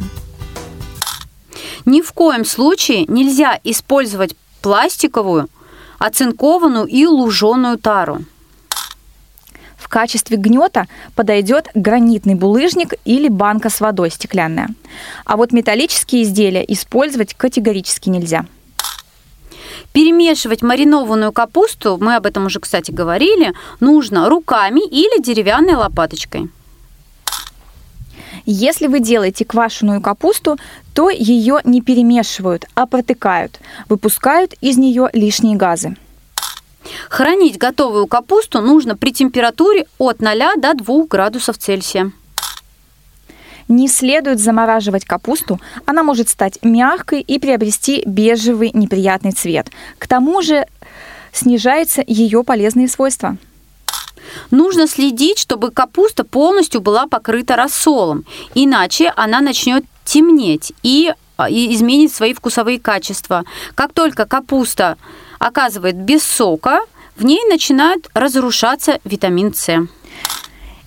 Ни 1.86 2.02
в 2.02 2.12
коем 2.12 2.44
случае 2.44 3.06
нельзя 3.06 3.58
использовать 3.64 4.36
пластиковую, 4.60 5.48
оцинкованную 5.98 6.84
и 6.84 7.06
луженую 7.06 7.78
тару. 7.78 8.20
В 9.96 9.98
качестве 9.98 10.36
гнета 10.36 10.88
подойдет 11.14 11.70
гранитный 11.74 12.34
булыжник 12.34 12.92
или 13.06 13.28
банка 13.28 13.70
с 13.70 13.80
водой 13.80 14.10
стеклянная. 14.10 14.68
А 15.24 15.38
вот 15.38 15.52
металлические 15.52 16.24
изделия 16.24 16.62
использовать 16.68 17.32
категорически 17.32 18.10
нельзя. 18.10 18.44
Перемешивать 19.94 20.60
маринованную 20.60 21.32
капусту, 21.32 21.96
мы 21.98 22.16
об 22.16 22.26
этом 22.26 22.44
уже, 22.44 22.60
кстати, 22.60 22.90
говорили, 22.90 23.54
нужно 23.80 24.28
руками 24.28 24.86
или 24.86 25.18
деревянной 25.22 25.76
лопаточкой. 25.76 26.50
Если 28.44 28.88
вы 28.88 29.00
делаете 29.00 29.46
квашеную 29.46 30.02
капусту, 30.02 30.58
то 30.92 31.08
ее 31.08 31.60
не 31.64 31.80
перемешивают, 31.80 32.66
а 32.74 32.84
протыкают, 32.86 33.60
выпускают 33.88 34.52
из 34.60 34.76
нее 34.76 35.08
лишние 35.14 35.56
газы. 35.56 35.96
Хранить 37.08 37.58
готовую 37.58 38.06
капусту 38.06 38.60
нужно 38.60 38.96
при 38.96 39.12
температуре 39.12 39.86
от 39.98 40.20
0 40.20 40.56
до 40.56 40.74
2 40.74 41.06
градусов 41.08 41.58
Цельсия. 41.58 42.12
Не 43.68 43.88
следует 43.88 44.38
замораживать 44.38 45.04
капусту, 45.04 45.60
она 45.86 46.04
может 46.04 46.28
стать 46.28 46.58
мягкой 46.62 47.20
и 47.20 47.38
приобрести 47.38 48.02
бежевый 48.06 48.70
неприятный 48.72 49.32
цвет. 49.32 49.70
К 49.98 50.06
тому 50.06 50.40
же 50.40 50.66
снижается 51.32 52.02
ее 52.06 52.44
полезные 52.44 52.88
свойства. 52.88 53.36
Нужно 54.50 54.86
следить, 54.86 55.38
чтобы 55.38 55.70
капуста 55.70 56.24
полностью 56.24 56.80
была 56.80 57.06
покрыта 57.06 57.56
рассолом, 57.56 58.24
иначе 58.54 59.12
она 59.16 59.40
начнет 59.40 59.84
темнеть 60.04 60.72
и, 60.82 61.12
и 61.48 61.74
изменит 61.74 62.12
свои 62.12 62.34
вкусовые 62.34 62.80
качества. 62.80 63.44
Как 63.74 63.92
только 63.92 64.26
капуста 64.26 64.96
оказывает 65.38 65.96
без 65.96 66.22
сока, 66.22 66.80
в 67.16 67.24
ней 67.24 67.40
начинает 67.48 68.08
разрушаться 68.14 69.00
витамин 69.04 69.54
С. 69.54 69.86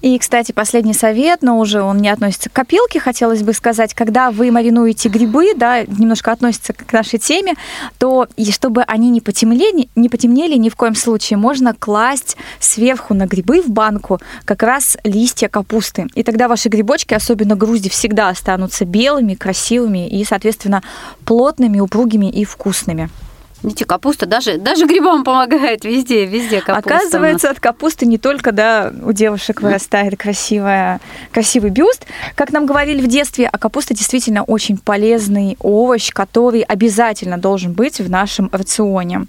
И, 0.02 0.18
кстати, 0.18 0.52
последний 0.52 0.94
совет, 0.94 1.42
но 1.42 1.60
уже 1.60 1.82
он 1.82 1.98
не 1.98 2.10
относится 2.10 2.50
к 2.50 2.54
копилке, 2.54 3.00
хотелось 3.00 3.44
бы 3.44 3.54
сказать, 3.54 3.94
когда 3.94 4.32
вы 4.32 4.52
маринуете 4.52 5.10
грибы, 5.10 5.54
да, 5.56 5.84
немножко 5.84 6.32
относится 6.32 6.74
к 6.74 6.92
нашей 6.94 7.20
теме, 7.20 7.56
то 7.98 8.28
и 8.38 8.52
чтобы 8.52 8.84
они 8.84 9.10
не 9.10 9.20
потемнели, 9.20 9.90
не 9.96 10.10
потемнели 10.10 10.56
ни 10.56 10.70
в 10.70 10.76
коем 10.76 10.96
случае, 10.96 11.38
можно 11.38 11.74
класть 11.74 12.38
сверху 12.60 13.14
на 13.14 13.26
грибы 13.26 13.62
в 13.62 13.70
банку 13.70 14.20
как 14.46 14.64
раз 14.64 14.98
листья 15.04 15.50
капусты. 15.50 16.08
И 16.16 16.24
тогда 16.24 16.48
ваши 16.48 16.70
грибочки, 16.70 17.14
особенно 17.14 17.56
грузди, 17.56 17.90
всегда 17.90 18.30
останутся 18.30 18.86
белыми, 18.86 19.36
красивыми 19.36 20.08
и, 20.08 20.24
соответственно, 20.24 20.82
плотными, 21.26 21.80
упругими 21.80 22.30
и 22.30 22.46
вкусными. 22.46 23.10
Видите, 23.62 23.86
капуста 23.86 24.26
даже, 24.26 24.58
даже 24.58 24.86
грибам 24.86 25.24
помогает 25.24 25.84
везде, 25.84 26.26
везде 26.26 26.62
капуста. 26.62 26.98
Оказывается, 26.98 27.50
от 27.50 27.60
капусты 27.60 28.06
не 28.06 28.18
только 28.18 28.52
да, 28.52 28.94
у 29.04 29.12
девушек 29.12 29.62
вырастает 29.62 30.18
красивая, 30.18 31.02
красивый 31.32 31.70
бюст. 31.70 32.06
Как 32.36 32.52
нам 32.54 32.66
говорили 32.66 33.02
в 33.02 33.08
детстве, 33.08 33.50
а 33.52 33.58
капуста 33.58 33.94
действительно 33.94 34.44
очень 34.44 34.78
полезный 34.78 35.58
овощ, 35.60 36.12
который 36.12 36.62
обязательно 36.62 37.38
должен 37.38 37.74
быть 37.74 38.00
в 38.00 38.10
нашем 38.10 38.50
рационе. 38.54 39.26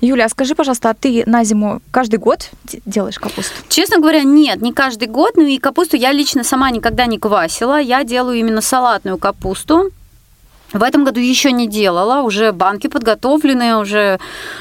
Юля, 0.00 0.26
а 0.26 0.28
скажи, 0.28 0.54
пожалуйста, 0.54 0.90
а 0.90 0.94
ты 0.94 1.24
на 1.26 1.44
зиму 1.44 1.82
каждый 1.90 2.18
год 2.18 2.50
делаешь 2.86 3.18
капусту? 3.18 3.52
Честно 3.68 3.98
говоря, 3.98 4.22
нет, 4.22 4.62
не 4.62 4.72
каждый 4.72 5.08
год. 5.08 5.32
Ну 5.36 5.44
и 5.44 5.58
капусту 5.58 5.96
я 5.96 6.12
лично 6.12 6.44
сама 6.44 6.70
никогда 6.70 7.06
не 7.06 7.18
квасила. 7.18 7.80
Я 7.80 8.04
делаю 8.04 8.38
именно 8.38 8.60
салатную 8.60 9.18
капусту. 9.18 9.90
В 10.72 10.82
этом 10.82 11.04
году 11.04 11.18
еще 11.18 11.50
не 11.50 11.66
делала, 11.66 12.22
уже 12.22 12.52
банки 12.52 12.88
подготовлены, 12.88 13.78
уже 13.78 14.18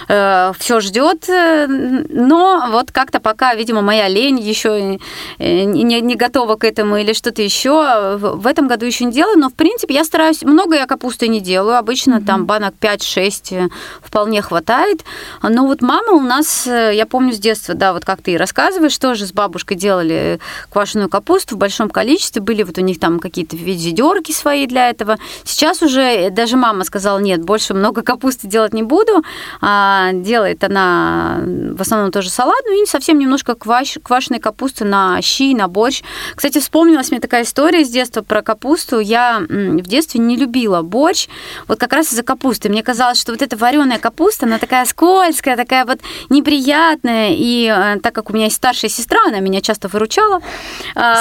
э, 0.07 0.51
все 0.57 0.79
ждет, 0.79 1.27
э, 1.27 1.67
но 1.67 2.67
вот 2.69 2.93
как-то 2.93 3.19
пока, 3.19 3.53
видимо, 3.55 3.81
моя 3.81 4.07
лень 4.07 4.39
еще 4.39 4.99
э, 5.37 5.63
не, 5.63 5.99
не 5.99 6.15
готова 6.15 6.55
к 6.55 6.63
этому 6.63 6.97
или 6.97 7.11
что-то 7.11 7.41
еще. 7.41 8.15
В 8.17 8.47
этом 8.47 8.69
году 8.69 8.85
еще 8.85 9.03
не 9.03 9.11
делаю, 9.11 9.37
но 9.37 9.49
в 9.49 9.53
принципе 9.53 9.95
я 9.95 10.05
стараюсь, 10.05 10.43
много 10.43 10.75
я 10.77 10.85
капусты 10.85 11.27
не 11.27 11.41
делаю, 11.41 11.77
обычно 11.77 12.15
mm-hmm. 12.15 12.25
там 12.25 12.45
банок 12.45 12.75
5-6 12.79 13.41
э, 13.51 13.69
вполне 14.01 14.41
хватает. 14.41 15.03
Но 15.43 15.67
вот 15.67 15.81
мама 15.81 16.13
у 16.13 16.21
нас, 16.21 16.65
я 16.67 17.05
помню 17.05 17.33
с 17.33 17.37
детства, 17.37 17.75
да, 17.75 17.91
вот 17.91 18.05
как 18.05 18.21
ты 18.21 18.31
и 18.31 18.37
рассказываешь, 18.37 18.97
тоже 18.97 19.25
с 19.25 19.33
бабушкой 19.33 19.75
делали 19.75 20.39
квашеную 20.69 21.09
капусту 21.09 21.55
в 21.55 21.57
большом 21.57 21.89
количестве, 21.89 22.41
были 22.41 22.63
вот 22.63 22.77
у 22.77 22.81
них 22.81 22.97
там 22.97 23.19
какие-то 23.19 23.57
ведерки 23.57 24.31
свои 24.31 24.67
для 24.67 24.89
этого. 24.89 25.17
Сейчас 25.43 25.81
уже 25.81 25.96
уже 25.97 26.29
даже 26.29 26.57
мама 26.57 26.83
сказала, 26.83 27.19
нет, 27.19 27.43
больше 27.43 27.73
много 27.73 28.01
капусты 28.01 28.47
делать 28.47 28.73
не 28.73 28.83
буду. 28.83 29.23
А, 29.61 30.11
делает 30.13 30.63
она 30.63 31.39
в 31.41 31.81
основном 31.81 32.11
тоже 32.11 32.29
салатную 32.29 32.83
и 32.83 32.85
совсем 32.85 33.19
немножко 33.19 33.55
кваш, 33.55 33.97
квашеной 34.03 34.39
капусты 34.39 34.85
на 34.85 35.21
щи, 35.21 35.55
на 35.55 35.67
борщ. 35.67 36.01
Кстати, 36.35 36.59
вспомнилась 36.59 37.11
мне 37.11 37.19
такая 37.19 37.43
история 37.43 37.83
с 37.83 37.89
детства 37.89 38.21
про 38.21 38.41
капусту. 38.41 38.99
Я 38.99 39.39
в 39.39 39.81
детстве 39.81 40.19
не 40.19 40.35
любила 40.37 40.81
борщ, 40.81 41.27
вот 41.67 41.79
как 41.79 41.93
раз 41.93 42.11
из-за 42.13 42.23
капусты. 42.23 42.69
Мне 42.69 42.83
казалось, 42.83 43.19
что 43.19 43.31
вот 43.31 43.41
эта 43.41 43.57
вареная 43.57 43.99
капуста, 43.99 44.45
она 44.45 44.57
такая 44.59 44.85
скользкая, 44.85 45.55
такая 45.55 45.85
вот 45.85 45.99
неприятная. 46.29 47.31
И 47.31 47.65
э, 47.67 47.99
так 48.01 48.13
как 48.13 48.29
у 48.29 48.33
меня 48.33 48.45
есть 48.45 48.57
старшая 48.57 48.89
сестра, 48.89 49.19
она 49.27 49.39
меня 49.39 49.61
часто 49.61 49.87
выручала. 49.87 50.41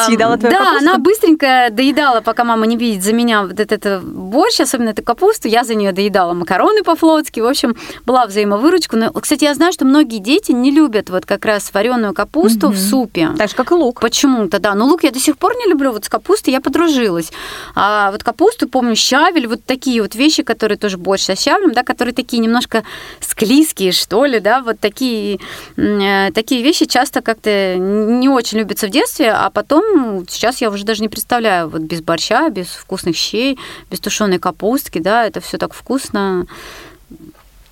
Съедала 0.07 0.37
твою 0.37 0.53
Да, 0.55 0.65
капусту? 0.65 0.89
она 0.89 0.99
быстренько 0.99 1.69
доедала, 1.71 2.21
пока 2.21 2.45
мама 2.45 2.67
не 2.67 2.77
видит 2.77 3.03
за 3.03 3.13
меня 3.13 3.43
вот 3.43 3.59
этот 3.59 4.05
борщ, 4.05 4.61
особенно 4.67 4.91
эту 4.91 5.03
капусту, 5.03 5.49
я 5.49 5.65
за 5.65 5.75
нее 5.75 5.93
доедала 5.93 6.35
макароны 6.35 6.83
по-флотски, 6.83 7.41
в 7.41 7.47
общем, 7.47 7.77
была 8.05 8.27
взаимовыручка. 8.27 8.97
Но, 8.97 9.13
кстати, 9.13 9.45
я 9.45 9.55
знаю, 9.55 9.73
что 9.73 9.85
многие 9.85 10.19
дети 10.19 10.53
не 10.53 10.71
любят 10.71 11.11
вот 11.11 11.25
как 11.25 11.45
раз 11.45 11.73
вареную 11.73 12.15
капусту 12.15 12.69
угу. 12.69 12.77
в 12.77 12.79
супе. 12.79 13.31
Так 13.37 13.49
же, 13.49 13.55
как 13.55 13.71
и 13.71 13.75
лук. 13.75 14.01
Почему-то, 14.01 14.59
да. 14.59 14.75
Но 14.75 14.87
лук 14.87 15.05
я 15.05 15.11
до 15.11 15.19
сих 15.19 15.39
пор 15.39 15.55
не 15.57 15.71
люблю, 15.71 15.93
вот 15.93 16.05
с 16.05 16.09
капустой 16.09 16.53
я 16.53 16.61
подружилась. 16.61 17.33
А 17.75 18.11
вот 18.11 18.23
капусту, 18.23 18.69
помню, 18.69 18.97
щавель, 18.97 19.47
вот 19.47 19.65
такие 19.65 20.03
вот 20.03 20.15
вещи, 20.15 20.43
которые 20.43 20.79
тоже 20.79 20.99
борщ 20.99 21.23
со 21.23 21.37
щавлем, 21.37 21.73
да, 21.73 21.83
которые 21.83 22.15
такие 22.15 22.39
немножко 22.39 22.85
склизкие, 23.21 23.93
что 23.93 24.25
ли, 24.25 24.41
да, 24.41 24.63
вот 24.63 24.81
такие, 24.81 25.39
э, 25.77 26.31
такие 26.33 26.63
вещи 26.63 26.87
часто 26.87 27.21
как-то 27.21 27.77
не 27.77 28.29
очень 28.29 28.59
любятся 28.59 28.87
в 28.87 28.91
детстве, 28.91 29.33
а 29.33 29.51
потом 29.51 30.27
сейчас 30.29 30.61
я 30.61 30.71
уже 30.71 30.85
даже 30.85 31.03
не 31.03 31.09
представляю 31.09 31.69
вот 31.69 31.83
без 31.83 32.01
борща, 32.01 32.49
без 32.51 32.69
вкусных 32.69 33.17
щей, 33.17 33.59
без 33.91 34.01
тушеной 34.01 34.39
капусты, 34.39 34.56
капустки, 34.57 34.99
да, 34.99 35.27
это 35.27 35.41
все 35.41 35.59
так 35.59 35.75
вкусно. 35.75 36.47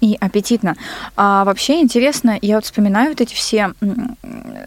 И 0.04 0.18
аппетитно. 0.20 0.76
А 1.16 1.44
вообще 1.44 1.80
интересно, 1.80 2.38
я 2.42 2.56
вот 2.56 2.66
вспоминаю 2.66 3.08
вот 3.08 3.22
эти 3.22 3.34
все 3.34 3.72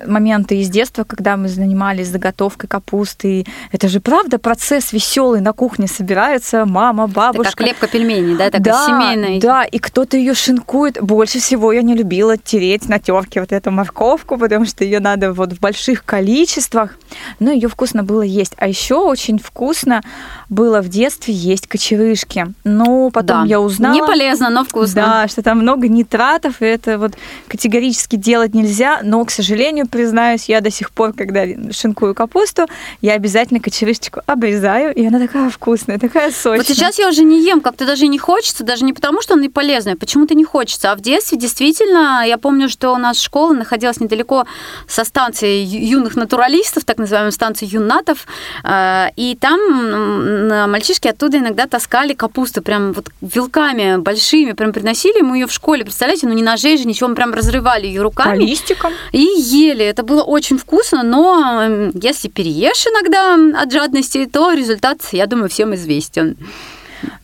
моменты 0.08 0.60
из 0.62 0.70
детства, 0.70 1.04
когда 1.04 1.38
мы 1.38 1.48
занимались 1.48 2.08
заготовкой 2.08 2.68
капусты. 2.68 3.46
Это 3.72 3.88
же 3.88 4.00
правда 4.00 4.40
процесс 4.40 4.92
веселый 4.94 5.42
на 5.42 5.54
кухне 5.54 5.88
собирается 5.88 6.66
мама, 6.66 7.06
бабушка. 7.06 7.50
Это 7.50 7.58
как 7.58 7.68
лепка 7.68 7.88
пельменей, 7.88 8.36
да, 8.36 8.46
такая 8.46 8.64
да, 8.64 8.86
семейная. 8.88 9.40
Да, 9.40 9.64
и 9.64 9.78
кто-то 9.78 10.18
ее 10.18 10.34
шинкует. 10.34 11.00
Больше 11.00 11.38
всего 11.38 11.72
я 11.72 11.84
не 11.84 11.94
любила 11.94 12.36
тереть 12.36 12.90
на 12.90 12.98
терке 12.98 13.40
вот 13.40 13.52
эту 13.52 13.70
морковку, 13.70 14.40
потому 14.40 14.66
что 14.66 14.84
ее 14.84 15.00
надо 15.00 15.34
вот 15.34 15.54
в 15.54 15.60
больших 15.60 16.04
количествах. 16.04 16.98
Но 17.40 17.52
ее 17.52 17.68
вкусно 17.68 18.02
было 18.02 18.24
есть. 18.24 18.54
А 18.58 18.68
еще 18.68 18.96
очень 18.96 19.38
вкусно 19.38 20.02
было 20.50 20.82
в 20.82 20.90
детстве 20.90 21.32
есть 21.32 21.68
кочерышки. 21.68 22.48
Но 22.64 23.12
потом 23.12 23.44
Да. 23.44 23.46
я 23.46 23.60
узнала... 23.60 23.94
Не 23.94 24.02
полезно, 24.02 24.50
но 24.50 24.64
вкусно. 24.64 25.02
Да, 25.02 25.27
что 25.28 25.42
там 25.42 25.60
много 25.60 25.88
нитратов, 25.88 26.62
и 26.62 26.66
это 26.66 26.98
вот 26.98 27.14
категорически 27.48 28.16
делать 28.16 28.54
нельзя, 28.54 29.02
но, 29.04 29.24
к 29.26 29.32
сожалению, 29.32 29.88
признаюсь, 29.88 30.46
я 30.50 30.62
до 30.62 30.72
сих 30.72 30.92
пор, 30.92 31.14
когда 31.14 31.46
шинкую 31.72 32.16
капусту, 32.16 32.68
я 33.02 33.14
обязательно 33.14 33.60
кочерышечку 33.60 34.22
обрезаю, 34.26 34.94
и 34.94 35.06
она 35.06 35.20
такая 35.20 35.50
вкусная, 35.50 36.00
такая 36.00 36.32
сочная. 36.32 36.58
Вот 36.58 36.68
сейчас 36.68 37.00
я 37.00 37.10
уже 37.10 37.24
не 37.24 37.46
ем, 37.46 37.62
как-то 37.62 37.86
даже 37.86 38.08
не 38.08 38.20
хочется, 38.20 38.64
даже 38.64 38.84
не 38.86 38.94
потому, 38.94 39.22
что 39.22 39.34
она 39.34 39.46
и 39.46 39.50
полезная, 39.50 39.96
почему-то 39.96 40.36
не 40.36 40.44
хочется. 40.44 40.92
А 40.92 40.96
в 40.96 41.02
детстве 41.02 41.38
действительно, 41.38 42.24
я 42.26 42.38
помню, 42.38 42.70
что 42.70 42.94
у 42.94 42.98
нас 42.98 43.20
школа 43.20 43.54
находилась 43.54 44.00
недалеко 44.00 44.46
со 44.88 45.04
станции 45.04 45.64
юных 45.64 46.16
натуралистов, 46.16 46.86
так 46.86 46.98
называемой 46.98 47.32
станции 47.32 47.66
юнатов, 47.66 48.28
э, 48.64 49.08
и 49.16 49.38
там 49.40 50.70
мальчишки 50.70 51.08
оттуда 51.08 51.38
иногда 51.38 51.68
таскали 51.68 52.14
капусту 52.14 52.62
прям 52.62 52.94
вот 52.94 53.10
вилками 53.22 53.98
большими, 53.98 54.52
прям 54.54 54.74
приносили 54.74 55.17
мы 55.24 55.38
ее 55.38 55.48
в 55.48 55.52
школе, 55.52 55.84
представляете, 55.84 56.28
ну 56.28 56.34
не 56.34 56.44
ножей 56.44 56.78
же, 56.78 56.86
ничего, 56.86 57.10
мы 57.10 57.16
прям 57.16 57.34
разрывали 57.34 57.88
ее 57.88 58.00
По 58.00 58.04
руками. 58.04 58.44
листикам. 58.44 58.94
И 59.12 59.22
ели. 59.22 59.86
Это 59.86 60.04
было 60.04 60.24
очень 60.24 60.58
вкусно, 60.58 61.04
но 61.04 61.92
если 61.94 62.28
переешь 62.28 62.86
иногда 62.88 63.62
от 63.62 63.72
жадности, 63.72 64.26
то 64.32 64.54
результат, 64.54 65.00
я 65.12 65.26
думаю, 65.28 65.50
всем 65.50 65.74
известен. 65.76 66.38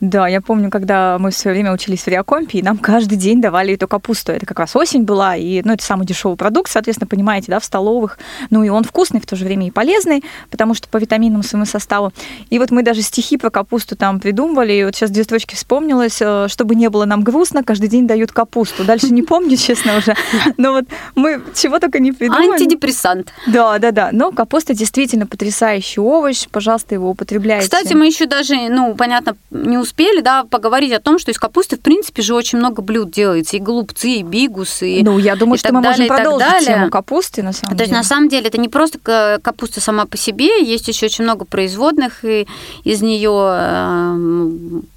Да, 0.00 0.28
я 0.28 0.40
помню, 0.40 0.70
когда 0.70 1.18
мы 1.18 1.30
в 1.30 1.36
свое 1.36 1.54
время 1.56 1.72
учились 1.72 2.02
в 2.02 2.08
Реакомпе, 2.08 2.58
и 2.58 2.62
нам 2.62 2.78
каждый 2.78 3.16
день 3.16 3.40
давали 3.40 3.74
эту 3.74 3.88
капусту. 3.88 4.32
Это 4.32 4.46
как 4.46 4.58
раз 4.58 4.76
осень 4.76 5.04
была, 5.04 5.36
и 5.36 5.62
ну, 5.64 5.72
это 5.72 5.84
самый 5.84 6.06
дешевый 6.06 6.36
продукт, 6.36 6.70
соответственно, 6.70 7.08
понимаете, 7.08 7.50
да, 7.50 7.60
в 7.60 7.64
столовых. 7.64 8.18
Ну 8.50 8.62
и 8.62 8.68
он 8.68 8.84
вкусный, 8.84 9.20
в 9.20 9.26
то 9.26 9.36
же 9.36 9.44
время 9.44 9.66
и 9.66 9.70
полезный, 9.70 10.24
потому 10.50 10.74
что 10.74 10.88
по 10.88 10.98
витаминам 10.98 11.42
своему 11.42 11.66
составу. 11.66 12.12
И 12.50 12.58
вот 12.58 12.70
мы 12.70 12.82
даже 12.82 13.02
стихи 13.02 13.36
про 13.36 13.50
капусту 13.50 13.96
там 13.96 14.20
придумывали, 14.20 14.72
и 14.72 14.84
вот 14.84 14.94
сейчас 14.94 15.10
две 15.10 15.24
строчки 15.24 15.54
вспомнилось, 15.54 16.18
э, 16.20 16.46
чтобы 16.48 16.74
не 16.74 16.88
было 16.90 17.04
нам 17.04 17.22
грустно, 17.22 17.64
каждый 17.64 17.88
день 17.88 18.06
дают 18.06 18.32
капусту. 18.32 18.84
Дальше 18.84 19.08
не 19.12 19.22
помню, 19.22 19.56
честно 19.56 19.96
уже. 19.96 20.14
Но 20.56 20.72
вот 20.72 20.84
мы 21.14 21.42
чего 21.54 21.78
только 21.78 21.98
не 21.98 22.12
придумали. 22.12 22.52
Антидепрессант. 22.52 23.32
Да, 23.46 23.78
да, 23.78 23.90
да. 23.90 24.10
Но 24.12 24.32
капуста 24.32 24.74
действительно 24.74 25.26
потрясающий 25.26 26.00
овощ. 26.00 26.46
Пожалуйста, 26.50 26.94
его 26.94 27.10
употребляйте. 27.10 27.64
Кстати, 27.64 27.94
мы 27.94 28.06
еще 28.06 28.26
даже, 28.26 28.54
ну, 28.68 28.94
понятно, 28.94 29.36
не 29.64 29.78
успели, 29.78 30.20
да, 30.20 30.44
поговорить 30.44 30.92
о 30.92 31.00
том, 31.00 31.18
что 31.18 31.30
из 31.30 31.38
капусты, 31.38 31.76
в 31.76 31.80
принципе, 31.80 32.22
же 32.22 32.34
очень 32.34 32.58
много 32.58 32.82
блюд 32.82 33.10
делается. 33.10 33.56
И 33.56 33.60
голубцы, 33.60 34.08
и 34.08 34.22
бигус, 34.22 34.82
и... 34.82 35.02
Ну, 35.02 35.18
я 35.18 35.36
думаю, 35.36 35.56
и 35.56 35.58
что 35.58 35.72
мы 35.72 35.82
далее, 35.82 36.06
можем 36.08 36.16
продолжить 36.16 36.48
далее. 36.48 36.66
тему 36.66 36.90
капусты, 36.90 37.42
на 37.42 37.52
самом 37.52 37.76
То 37.76 37.82
есть, 37.82 37.90
деле. 37.90 37.98
на 37.98 38.04
самом 38.04 38.28
деле, 38.28 38.46
это 38.48 38.58
не 38.58 38.68
просто 38.68 38.98
ка- 38.98 39.38
капуста 39.42 39.80
сама 39.80 40.06
по 40.06 40.16
себе, 40.16 40.64
есть 40.64 40.88
еще 40.88 41.06
очень 41.06 41.24
много 41.24 41.44
производных, 41.44 42.24
и 42.24 42.46
из 42.84 43.02
нее, 43.02 43.30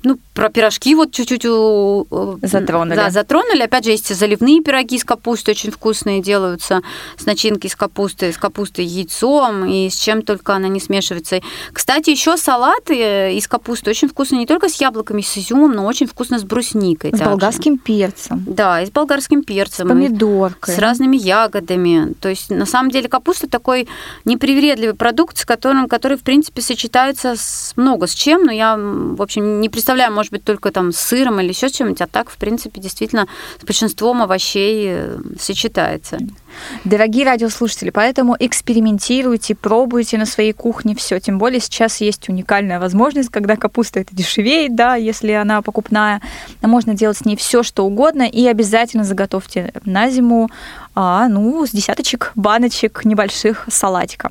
ну, 0.03 0.17
про 0.33 0.49
пирожки 0.49 0.95
вот 0.95 1.11
чуть-чуть 1.11 1.45
Затронули. 2.41 2.95
Да, 2.95 3.09
затронули. 3.09 3.61
Опять 3.61 3.85
же, 3.85 3.91
есть 3.91 4.13
заливные 4.13 4.61
пироги 4.61 4.95
из 4.95 5.03
капусты, 5.03 5.51
очень 5.51 5.71
вкусные 5.71 6.21
делаются, 6.21 6.81
с 7.17 7.25
начинки 7.25 7.67
из 7.67 7.75
капусты, 7.75 8.31
с 8.31 8.37
капустой, 8.37 8.85
яйцом, 8.85 9.65
и 9.65 9.89
с 9.89 9.95
чем 9.95 10.21
только 10.21 10.55
она 10.55 10.67
не 10.67 10.79
смешивается. 10.79 11.41
Кстати, 11.73 12.09
еще 12.09 12.37
салаты 12.37 12.97
э, 12.97 13.33
из 13.35 13.47
капусты 13.47 13.91
очень 13.91 14.07
вкусные 14.07 14.39
не 14.39 14.45
только 14.45 14.56
с 14.65 14.81
яблоками, 14.81 15.21
с 15.21 15.37
изюмом, 15.37 15.73
но 15.73 15.85
очень 15.85 16.07
вкусно 16.07 16.39
с 16.39 16.43
брусникой. 16.43 17.11
С 17.11 17.19
также. 17.19 17.25
болгарским 17.25 17.77
перцем, 17.77 18.43
Да, 18.47 18.81
и 18.81 18.85
с 18.87 18.89
болгарским 18.91 19.43
с 19.43 19.45
перцем. 19.45 19.87
и 19.87 19.89
помидоркой. 19.89 20.75
с 20.75 20.79
разными 20.79 21.15
ягодами. 21.17 22.13
То 22.19 22.29
есть, 22.29 22.49
на 22.49 22.65
самом 22.65 22.91
деле, 22.91 23.07
капуста 23.09 23.47
такой 23.47 23.87
непривередливый 24.25 24.95
продукт, 24.95 25.37
с 25.37 25.45
которым, 25.45 25.87
который, 25.87 26.17
в 26.17 26.23
принципе, 26.23 26.61
сочетается 26.61 27.35
с 27.35 27.73
много 27.75 28.07
с 28.07 28.13
чем, 28.13 28.43
но 28.43 28.51
я, 28.51 28.75
в 28.77 29.21
общем, 29.21 29.61
не 29.61 29.69
представляю, 29.69 30.13
может 30.13 30.31
быть, 30.31 30.43
только 30.43 30.71
там 30.71 30.91
с 30.91 30.97
сыром 30.97 31.39
или 31.39 31.49
еще 31.49 31.69
с 31.69 31.73
чем-нибудь, 31.73 32.01
а 32.01 32.07
так, 32.07 32.29
в 32.29 32.37
принципе, 32.37 32.81
действительно, 32.81 33.27
с 33.61 33.65
большинством 33.65 34.21
овощей 34.21 34.85
э, 34.89 35.17
сочетается. 35.39 36.17
Дорогие 36.83 37.25
радиослушатели, 37.25 37.89
поэтому 37.89 38.35
экспериментируйте, 38.39 39.55
пробуйте 39.55 40.17
на 40.17 40.25
своей 40.25 40.53
кухне 40.53 40.95
все. 40.95 41.19
Тем 41.19 41.37
более 41.37 41.59
сейчас 41.59 42.01
есть 42.01 42.29
уникальная 42.29 42.79
возможность, 42.79 43.29
когда 43.29 43.55
капуста 43.55 43.99
это 43.99 44.15
дешевеет, 44.15 44.75
да, 44.75 44.95
если 44.95 45.31
она 45.31 45.61
покупная. 45.61 46.21
Можно 46.61 46.93
делать 46.93 47.17
с 47.17 47.25
ней 47.25 47.35
все, 47.35 47.63
что 47.63 47.85
угодно, 47.85 48.23
и 48.23 48.45
обязательно 48.47 49.03
заготовьте 49.03 49.73
на 49.85 50.09
зиму, 50.09 50.49
а, 50.95 51.27
ну, 51.27 51.65
с 51.65 51.71
десяточек 51.71 52.31
баночек 52.35 53.05
небольших 53.05 53.67
салатика. 53.69 54.29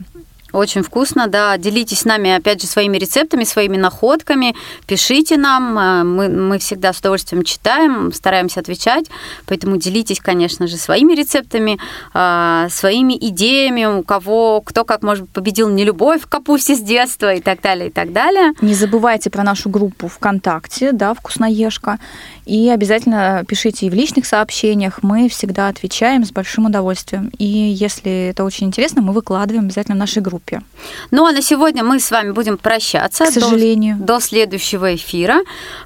Очень 0.53 0.83
вкусно, 0.83 1.27
да. 1.27 1.57
Делитесь 1.59 2.01
с 2.01 2.05
нами, 2.05 2.31
опять 2.31 2.63
же, 2.63 2.69
своими 2.69 2.97
рецептами, 2.99 3.45
своими 3.45 3.77
находками. 3.77 4.55
Пишите 4.87 5.37
нам. 5.37 5.79
э, 5.79 6.05
Мы, 6.05 6.29
мы 6.29 6.59
всегда 6.59 6.93
с 6.93 7.01
удовольствием 7.01 7.43
читаем, 7.43 8.13
стараемся 8.13 8.61
отвечать. 8.61 9.07
Поэтому 9.47 9.77
делитесь, 9.77 10.21
конечно 10.21 10.67
же, 10.67 10.77
своими 10.77 11.15
рецептами, 11.15 11.79
э, 12.15 12.69
своими 12.71 13.15
идеями, 13.15 13.85
у 13.87 14.03
кого, 14.03 14.61
кто 14.61 14.85
как, 14.85 15.03
может 15.03 15.29
победил 15.31 15.69
нелюбовь 15.69 16.23
к 16.23 16.29
капусте 16.29 16.77
с 16.77 16.81
детства 16.81 17.35
и 17.35 17.41
так 17.41 17.61
далее, 17.61 17.89
и 17.89 17.93
так 17.93 18.13
далее. 18.13 18.53
Не 18.61 18.75
забывайте 18.75 19.31
про 19.31 19.43
нашу 19.43 19.69
группу 19.69 20.09
ВКонтакте, 20.09 20.93
да, 20.93 21.13
«Вкусноежка», 21.15 21.99
и 22.47 22.71
обязательно 22.71 23.45
пишите 23.47 23.87
и 23.87 23.91
в 23.91 23.95
личных 23.95 24.25
сообщениях, 24.25 25.03
мы 25.03 25.29
всегда 25.29 25.69
отвечаем 25.69 26.25
с 26.25 26.31
большим 26.31 26.67
удовольствием. 26.67 27.31
И 27.39 27.45
если 27.45 28.29
это 28.31 28.45
очень 28.45 28.69
интересно, 28.69 29.03
мы 29.03 29.13
выкладываем 29.13 29.65
обязательно 29.65 29.97
в 29.97 29.99
нашей 29.99 30.23
группе. 30.23 30.63
Ну, 31.11 31.27
а 31.27 31.33
на 31.33 31.43
сегодня 31.43 31.83
мы 31.83 31.99
с 31.99 32.11
вами 32.11 32.31
будем 32.31 32.57
прощаться. 32.57 33.27
К 33.27 33.31
сожалению. 33.31 33.97
До, 33.99 34.05
до 34.05 34.21
следующего 34.21 34.95
эфира. 34.95 35.41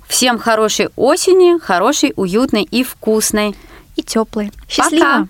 Всем 0.06 0.38
хорошей 0.38 0.90
осени, 0.96 1.58
хорошей, 1.58 2.12
уютной 2.14 2.62
и 2.62 2.84
вкусной. 2.84 3.56
И 3.96 4.02
теплые. 4.02 4.52
Счастливо! 4.68 5.28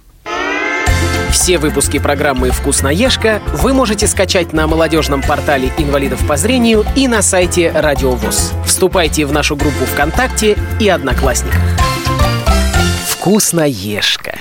Все 1.32 1.58
выпуски 1.58 1.98
программы 1.98 2.50
«Вкусноежка» 2.50 3.40
вы 3.54 3.72
можете 3.72 4.06
скачать 4.06 4.52
на 4.52 4.66
молодежном 4.66 5.22
портале 5.22 5.72
инвалидов 5.78 6.26
по 6.26 6.36
зрению 6.36 6.84
и 6.96 7.06
на 7.06 7.22
сайте 7.22 7.70
Радио 7.70 8.12
ВОЗ. 8.12 8.52
Вступайте 8.66 9.26
в 9.26 9.32
нашу 9.32 9.56
группу 9.56 9.84
ВКонтакте 9.86 10.56
и 10.80 10.88
Одноклассниках. 10.88 11.60
«Вкусноежка». 13.06 14.34